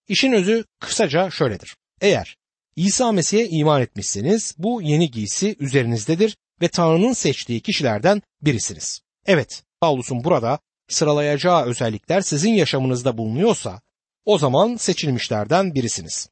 İşin 0.08 0.32
özü 0.32 0.64
kısaca 0.80 1.30
şöyledir. 1.30 1.76
Eğer 2.00 2.36
İsa 2.76 3.12
Mesih'e 3.12 3.48
iman 3.48 3.82
etmişseniz 3.82 4.54
bu 4.58 4.82
yeni 4.82 5.10
giysi 5.10 5.56
üzerinizdedir 5.58 6.36
ve 6.62 6.68
Tanrı'nın 6.68 7.12
seçtiği 7.12 7.60
kişilerden 7.60 8.22
birisiniz. 8.42 9.00
Evet, 9.26 9.62
Paulus'un 9.80 10.24
burada 10.24 10.58
sıralayacağı 10.88 11.64
özellikler 11.64 12.20
sizin 12.20 12.52
yaşamınızda 12.52 13.18
bulunuyorsa 13.18 13.80
o 14.24 14.38
zaman 14.38 14.76
seçilmişlerden 14.76 15.74
birisiniz. 15.74 16.28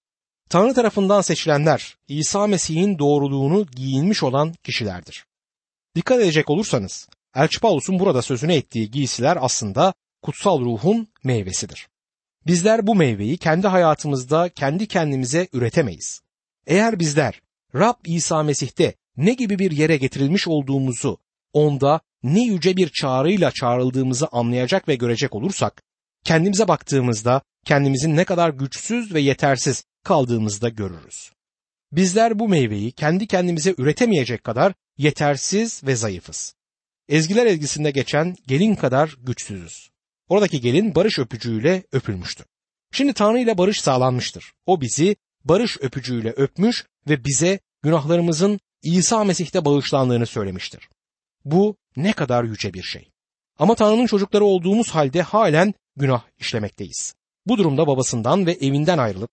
Tanrı 0.50 0.74
tarafından 0.74 1.20
seçilenler 1.20 1.96
İsa 2.08 2.46
Mesih'in 2.46 2.98
doğruluğunu 2.98 3.66
giyinmiş 3.66 4.22
olan 4.22 4.54
kişilerdir. 4.62 5.26
Dikkat 5.96 6.20
edecek 6.20 6.50
olursanız 6.50 7.08
Elçi 7.34 7.60
Paulus'un 7.60 7.98
burada 7.98 8.22
sözüne 8.22 8.54
ettiği 8.56 8.90
giysiler 8.90 9.38
aslında 9.40 9.94
kutsal 10.22 10.60
ruhun 10.60 11.08
meyvesidir. 11.24 11.88
Bizler 12.46 12.86
bu 12.86 12.94
meyveyi 12.94 13.36
kendi 13.36 13.66
hayatımızda 13.66 14.48
kendi 14.48 14.86
kendimize 14.86 15.48
üretemeyiz. 15.52 16.20
Eğer 16.66 16.98
bizler 16.98 17.40
Rab 17.74 17.96
İsa 18.04 18.42
Mesih'te 18.42 18.94
ne 19.16 19.34
gibi 19.34 19.58
bir 19.58 19.70
yere 19.70 19.96
getirilmiş 19.96 20.48
olduğumuzu, 20.48 21.18
onda 21.52 22.00
ne 22.22 22.44
yüce 22.44 22.76
bir 22.76 22.88
çağrıyla 22.88 23.50
çağrıldığımızı 23.50 24.28
anlayacak 24.32 24.88
ve 24.88 24.94
görecek 24.94 25.34
olursak, 25.34 25.82
kendimize 26.24 26.68
baktığımızda 26.68 27.42
kendimizin 27.64 28.16
ne 28.16 28.24
kadar 28.24 28.50
güçsüz 28.50 29.14
ve 29.14 29.20
yetersiz 29.20 29.84
kaldığımızda 30.04 30.68
görürüz. 30.68 31.32
Bizler 31.92 32.38
bu 32.38 32.48
meyveyi 32.48 32.92
kendi 32.92 33.26
kendimize 33.26 33.74
üretemeyecek 33.78 34.44
kadar 34.44 34.72
yetersiz 34.98 35.84
ve 35.84 35.96
zayıfız. 35.96 36.54
Ezgiler 37.12 37.46
ezgisinde 37.46 37.90
geçen 37.90 38.36
gelin 38.46 38.74
kadar 38.74 39.16
güçsüzüz. 39.22 39.90
Oradaki 40.28 40.60
gelin 40.60 40.94
barış 40.94 41.18
öpücüğüyle 41.18 41.84
öpülmüştü. 41.92 42.44
Şimdi 42.92 43.12
Tanrı 43.12 43.38
ile 43.38 43.58
barış 43.58 43.80
sağlanmıştır. 43.80 44.52
O 44.66 44.80
bizi 44.80 45.16
barış 45.44 45.78
öpücüğüyle 45.80 46.30
öpmüş 46.30 46.86
ve 47.08 47.24
bize 47.24 47.60
günahlarımızın 47.82 48.60
İsa 48.82 49.24
Mesih'te 49.24 49.64
bağışlandığını 49.64 50.26
söylemiştir. 50.26 50.88
Bu 51.44 51.76
ne 51.96 52.12
kadar 52.12 52.44
yüce 52.44 52.74
bir 52.74 52.82
şey. 52.82 53.10
Ama 53.58 53.74
Tanrı'nın 53.74 54.06
çocukları 54.06 54.44
olduğumuz 54.44 54.88
halde 54.90 55.22
halen 55.22 55.74
günah 55.96 56.22
işlemekteyiz. 56.38 57.14
Bu 57.46 57.58
durumda 57.58 57.86
babasından 57.86 58.46
ve 58.46 58.52
evinden 58.52 58.98
ayrılıp 58.98 59.30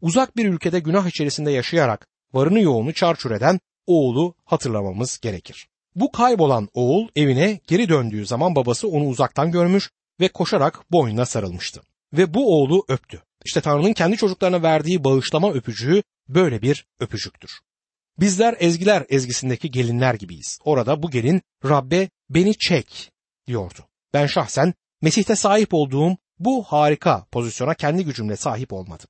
uzak 0.00 0.36
bir 0.36 0.46
ülkede 0.46 0.80
günah 0.80 1.06
içerisinde 1.06 1.50
yaşayarak 1.50 2.06
varını 2.32 2.60
yoğunu 2.60 2.94
çarçur 2.94 3.30
eden 3.30 3.60
oğlu 3.86 4.34
hatırlamamız 4.44 5.18
gerekir. 5.20 5.68
Bu 5.94 6.12
kaybolan 6.12 6.68
oğul 6.74 7.08
evine 7.16 7.60
geri 7.66 7.88
döndüğü 7.88 8.26
zaman 8.26 8.56
babası 8.56 8.88
onu 8.88 9.04
uzaktan 9.04 9.50
görmüş 9.50 9.90
ve 10.20 10.28
koşarak 10.28 10.92
boynuna 10.92 11.26
sarılmıştı. 11.26 11.82
Ve 12.12 12.34
bu 12.34 12.56
oğlu 12.56 12.84
öptü. 12.88 13.22
İşte 13.44 13.60
Tanrı'nın 13.60 13.92
kendi 13.92 14.16
çocuklarına 14.16 14.62
verdiği 14.62 15.04
bağışlama 15.04 15.52
öpücüğü 15.52 16.02
böyle 16.28 16.62
bir 16.62 16.86
öpücüktür. 17.00 17.50
Bizler 18.20 18.56
ezgiler 18.58 19.06
ezgisindeki 19.08 19.70
gelinler 19.70 20.14
gibiyiz. 20.14 20.58
Orada 20.64 21.02
bu 21.02 21.10
gelin 21.10 21.42
Rabbe 21.64 22.08
beni 22.30 22.58
çek 22.58 23.10
diyordu. 23.46 23.80
Ben 24.14 24.26
şahsen 24.26 24.74
Mesih'te 25.02 25.36
sahip 25.36 25.74
olduğum 25.74 26.16
bu 26.38 26.62
harika 26.62 27.26
pozisyona 27.32 27.74
kendi 27.74 28.04
gücümle 28.04 28.36
sahip 28.36 28.72
olmadım. 28.72 29.06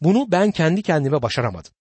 Bunu 0.00 0.32
ben 0.32 0.50
kendi 0.50 0.82
kendime 0.82 1.22
başaramadım. 1.22 1.72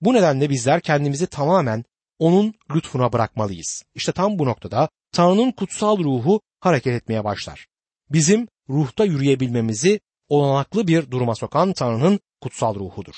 Bu 0.00 0.14
nedenle 0.14 0.50
bizler 0.50 0.80
kendimizi 0.80 1.26
tamamen 1.26 1.84
onun 2.18 2.54
lütfuna 2.74 3.12
bırakmalıyız. 3.12 3.82
İşte 3.94 4.12
tam 4.12 4.38
bu 4.38 4.46
noktada 4.46 4.88
Tanrı'nın 5.12 5.52
kutsal 5.52 5.98
ruhu 5.98 6.40
hareket 6.60 6.94
etmeye 6.94 7.24
başlar. 7.24 7.66
Bizim 8.10 8.48
ruhta 8.68 9.04
yürüyebilmemizi 9.04 10.00
olanaklı 10.28 10.86
bir 10.88 11.10
duruma 11.10 11.34
sokan 11.34 11.72
Tanrı'nın 11.72 12.20
kutsal 12.40 12.74
ruhudur. 12.74 13.14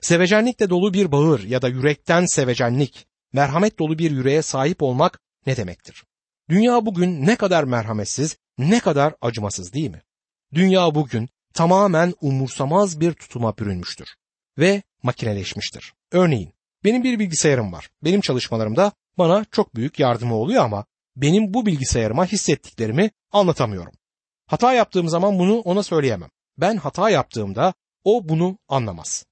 Sevecenlikle 0.00 0.70
dolu 0.70 0.94
bir 0.94 1.12
bağır 1.12 1.42
ya 1.42 1.62
da 1.62 1.68
yürekten 1.68 2.26
sevecenlik, 2.26 3.06
merhamet 3.32 3.78
dolu 3.78 3.98
bir 3.98 4.10
yüreğe 4.10 4.42
sahip 4.42 4.82
olmak 4.82 5.20
ne 5.46 5.56
demektir? 5.56 6.04
Dünya 6.50 6.86
bugün 6.86 7.26
ne 7.26 7.36
kadar 7.36 7.64
merhametsiz, 7.64 8.36
ne 8.58 8.80
kadar 8.80 9.14
acımasız 9.20 9.72
değil 9.72 9.90
mi? 9.90 10.02
Dünya 10.54 10.94
bugün 10.94 11.28
tamamen 11.54 12.14
umursamaz 12.20 13.00
bir 13.00 13.12
tutuma 13.12 13.58
bürünmüştür 13.58 14.08
ve 14.58 14.82
makineleşmiştir. 15.02 15.92
Örneğin 16.12 16.55
benim 16.86 17.04
bir 17.04 17.18
bilgisayarım 17.18 17.72
var. 17.72 17.88
Benim 18.04 18.20
çalışmalarımda 18.20 18.92
bana 19.18 19.44
çok 19.44 19.74
büyük 19.74 19.98
yardımı 19.98 20.34
oluyor 20.34 20.64
ama 20.64 20.84
benim 21.16 21.54
bu 21.54 21.66
bilgisayarıma 21.66 22.26
hissettiklerimi 22.26 23.10
anlatamıyorum. 23.32 23.92
Hata 24.46 24.72
yaptığım 24.72 25.08
zaman 25.08 25.38
bunu 25.38 25.58
ona 25.58 25.82
söyleyemem. 25.82 26.30
Ben 26.58 26.76
hata 26.76 27.10
yaptığımda 27.10 27.74
o 28.04 28.28
bunu 28.28 28.58
anlamaz. 28.68 29.24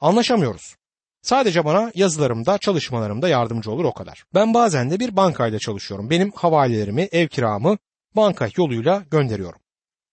Anlaşamıyoruz. 0.00 0.76
Sadece 1.22 1.64
bana 1.64 1.92
yazılarımda, 1.94 2.58
çalışmalarımda 2.58 3.28
yardımcı 3.28 3.70
olur 3.70 3.84
o 3.84 3.92
kadar. 3.92 4.24
Ben 4.34 4.54
bazen 4.54 4.90
de 4.90 5.00
bir 5.00 5.16
bankayla 5.16 5.58
çalışıyorum. 5.58 6.10
Benim 6.10 6.30
havalelerimi, 6.30 7.08
ev 7.12 7.28
kiramı 7.28 7.78
banka 8.16 8.48
yoluyla 8.56 9.04
gönderiyorum. 9.10 9.60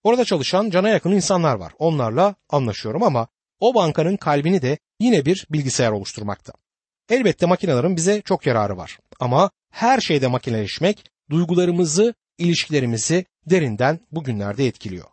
Orada 0.03 0.25
çalışan 0.25 0.69
cana 0.69 0.89
yakın 0.89 1.11
insanlar 1.11 1.55
var. 1.55 1.73
Onlarla 1.79 2.35
anlaşıyorum 2.49 3.03
ama 3.03 3.27
o 3.59 3.75
bankanın 3.75 4.17
kalbini 4.17 4.61
de 4.61 4.77
yine 4.99 5.25
bir 5.25 5.47
bilgisayar 5.49 5.91
oluşturmakta. 5.91 6.53
Elbette 7.09 7.45
makinelerin 7.45 7.95
bize 7.95 8.21
çok 8.21 8.45
yararı 8.45 8.77
var. 8.77 8.99
Ama 9.19 9.51
her 9.71 9.99
şeyde 9.99 10.27
makineleşmek 10.27 11.05
duygularımızı, 11.29 12.13
ilişkilerimizi 12.37 13.25
derinden 13.45 13.99
bugünlerde 14.11 14.67
etkiliyor. 14.67 15.09